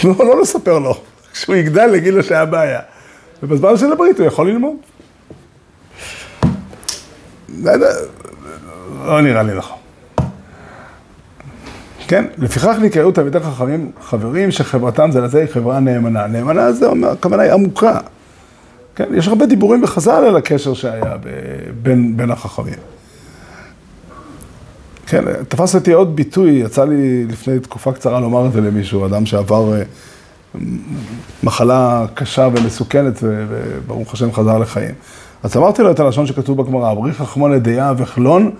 לא, 0.04 0.14
לא 0.18 0.42
לספר 0.42 0.78
לו. 0.78 1.00
כשהוא 1.32 1.56
יגדל, 1.56 1.94
יגיד 1.94 2.14
לו 2.14 2.22
שהיה 2.22 2.44
בעיה. 2.44 2.80
ובזמן 3.42 3.76
של 3.76 3.92
הברית 3.92 4.18
הוא 4.18 4.26
יכול 4.26 4.48
ללמוד. 4.48 4.76
לא 9.04 9.20
נראה 9.20 9.42
לי 9.42 9.54
נכון. 9.54 9.78
כן, 12.08 12.24
לפיכך 12.38 12.76
נקראו 12.80 13.12
תלמידי 13.12 13.40
חכמים 13.40 13.92
חברים 14.00 14.50
שחברתם 14.50 15.10
זה 15.10 15.20
לזה 15.20 15.40
היא 15.40 15.48
חברה 15.52 15.80
נאמנה. 15.80 16.26
נאמנה 16.26 16.72
זה 16.72 16.86
אומר, 16.86 17.10
הכוונה 17.10 17.42
היא 17.42 17.52
עמוקה. 17.52 17.98
כן, 18.96 19.04
יש 19.14 19.28
הרבה 19.28 19.46
דיבורים 19.46 19.82
בחז"ל 19.82 20.24
על 20.24 20.36
הקשר 20.36 20.74
שהיה 20.74 21.16
בין, 21.82 22.16
בין 22.16 22.30
החכמים. 22.30 22.74
כן, 25.06 25.24
תפס 25.48 25.74
אותי 25.74 25.92
עוד 25.92 26.16
ביטוי, 26.16 26.50
יצא 26.50 26.84
לי 26.84 27.24
לפני 27.24 27.60
תקופה 27.60 27.92
קצרה 27.92 28.20
לומר 28.20 28.46
את 28.46 28.52
זה 28.52 28.60
למישהו, 28.60 29.06
אדם 29.06 29.26
שעבר 29.26 29.74
אה, 29.74 29.82
מחלה 31.42 32.06
קשה 32.14 32.48
ומסוכנת, 32.56 33.18
וברוך 33.22 34.12
השם 34.12 34.32
חזר 34.32 34.58
לחיים. 34.58 34.94
אז 35.42 35.56
אמרתי 35.56 35.82
לו 35.82 35.90
את 35.90 36.00
הלשון 36.00 36.26
שכתוב 36.26 36.62
בגמרא, 36.62 36.92
אבריך 36.92 37.16
חכמון 37.16 37.52
לדיה 37.52 37.92
וחלון 37.96 38.50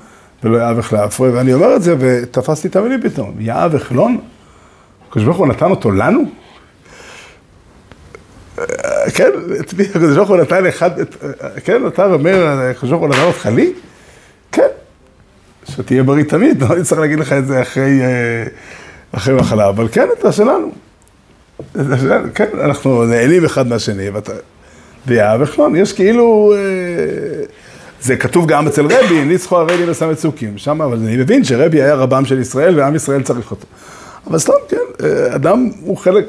ולא 0.44 0.58
יאבך 0.58 0.92
לאפרי, 0.92 1.30
ואני 1.30 1.54
אומר 1.54 1.76
את 1.76 1.82
זה 1.82 1.94
ותפסתי 1.98 2.68
את 2.68 2.76
המילים 2.76 3.02
פתאום, 3.02 3.34
יאה 3.38 3.68
וחלון? 3.70 4.18
הקדוש 5.08 5.24
ברוך 5.24 5.36
הוא 5.36 5.46
נתן 5.46 5.70
אותו 5.70 5.90
לנו? 5.90 6.24
כן, 9.14 9.30
את 9.60 9.74
מי 9.74 9.84
הקדוש 9.84 10.16
ברוך 10.16 10.28
הוא 10.28 10.36
נתן 10.36 10.66
אחד, 10.66 10.90
כן, 11.64 11.86
אתה 11.86 12.06
אומר, 12.06 12.46
הקדוש 12.46 12.90
ברוך 12.90 13.02
הוא 13.02 13.08
נתן 13.08 13.22
אותך 13.22 13.46
לי? 13.46 13.72
כן, 14.52 14.68
שתהיה 15.70 16.02
בריא 16.02 16.24
תמיד, 16.24 16.62
לא 16.62 16.82
צריך 16.82 17.00
להגיד 17.00 17.20
לך 17.20 17.32
את 17.32 17.46
זה 17.46 17.62
אחרי, 17.62 18.00
אחרי 19.12 19.34
מחלה, 19.34 19.68
אבל 19.68 19.88
כן, 19.92 20.08
אתה 20.18 20.32
שלנו. 20.32 20.72
כן, 22.34 22.48
אנחנו 22.60 23.04
נהנים 23.04 23.44
אחד 23.44 23.66
מהשני, 23.66 24.08
ואתה... 24.08 24.32
דעה 25.06 25.36
וחלון, 25.40 25.76
יש 25.76 25.92
כאילו, 25.92 26.54
זה 28.00 28.16
כתוב 28.16 28.46
גם 28.46 28.66
אצל 28.66 28.84
רבי, 28.84 29.24
ניצחו 29.24 29.56
הרבי 29.56 29.86
לסמי 29.86 30.14
צוקים, 30.14 30.58
שם, 30.58 30.82
אבל 30.82 30.96
אני 30.96 31.16
מבין 31.16 31.44
שרבי 31.44 31.82
היה 31.82 31.94
רבם 31.94 32.24
של 32.24 32.40
ישראל 32.40 32.80
ועם 32.80 32.94
ישראל 32.94 33.22
צריך 33.22 33.50
אותו. 33.50 33.66
אבל 34.26 34.38
סתם, 34.38 34.52
כן, 34.68 35.06
אדם 35.34 35.70
הוא 35.80 35.96
חלק, 35.96 36.24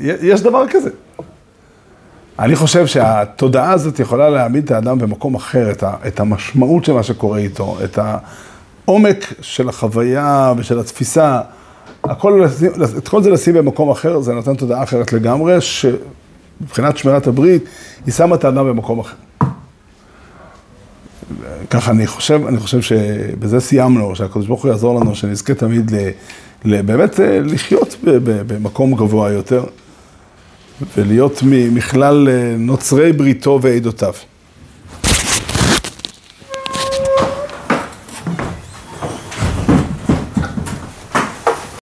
יש 0.00 0.40
דבר 0.40 0.64
כזה. 0.70 0.90
אני 2.38 2.56
חושב 2.56 2.86
שהתודעה 2.86 3.72
הזאת 3.72 4.00
יכולה 4.00 4.30
להעמיד 4.30 4.64
את 4.64 4.70
האדם 4.70 4.98
במקום 4.98 5.34
אחר, 5.34 5.70
את 6.06 6.20
המשמעות 6.20 6.84
של 6.84 6.92
מה 6.92 7.02
שקורה 7.02 7.38
איתו, 7.38 7.76
את 7.84 7.98
העומק 7.98 9.34
של 9.40 9.68
החוויה 9.68 10.52
ושל 10.56 10.78
התפיסה, 10.78 11.40
הכל, 12.04 12.44
את 12.98 13.08
כל 13.08 13.22
זה 13.22 13.30
לשים 13.30 13.54
במקום 13.54 13.90
אחר, 13.90 14.20
זה 14.20 14.32
נותן 14.32 14.54
תודעה 14.54 14.82
אחרת 14.82 15.12
לגמרי, 15.12 15.58
שמבחינת 15.60 16.96
שמירת 16.96 17.26
הברית, 17.26 17.64
היא 18.06 18.14
שמה 18.14 18.36
את 18.36 18.44
האדם 18.44 18.68
במקום 18.68 19.00
אחר. 19.00 19.14
ככה 21.70 21.90
אני 21.90 22.06
חושב, 22.06 22.46
אני 22.46 22.58
חושב 22.58 22.82
שבזה 22.82 23.60
סיימנו, 23.60 24.16
שהקדוש 24.16 24.46
ברוך 24.46 24.62
הוא 24.62 24.70
יעזור 24.70 25.00
לנו, 25.00 25.14
שנזכה 25.14 25.54
תמיד 25.54 25.90
ל, 25.94 26.08
ל, 26.64 26.82
באמת 26.82 27.20
אה, 27.20 27.40
לחיות 27.40 27.96
במקום 28.46 28.94
גבוה 28.94 29.30
יותר, 29.30 29.64
ולהיות 30.96 31.42
מכלל 31.72 32.28
אה, 32.28 32.54
נוצרי 32.58 33.12
בריתו 33.12 33.58
ועדותיו. 33.62 34.14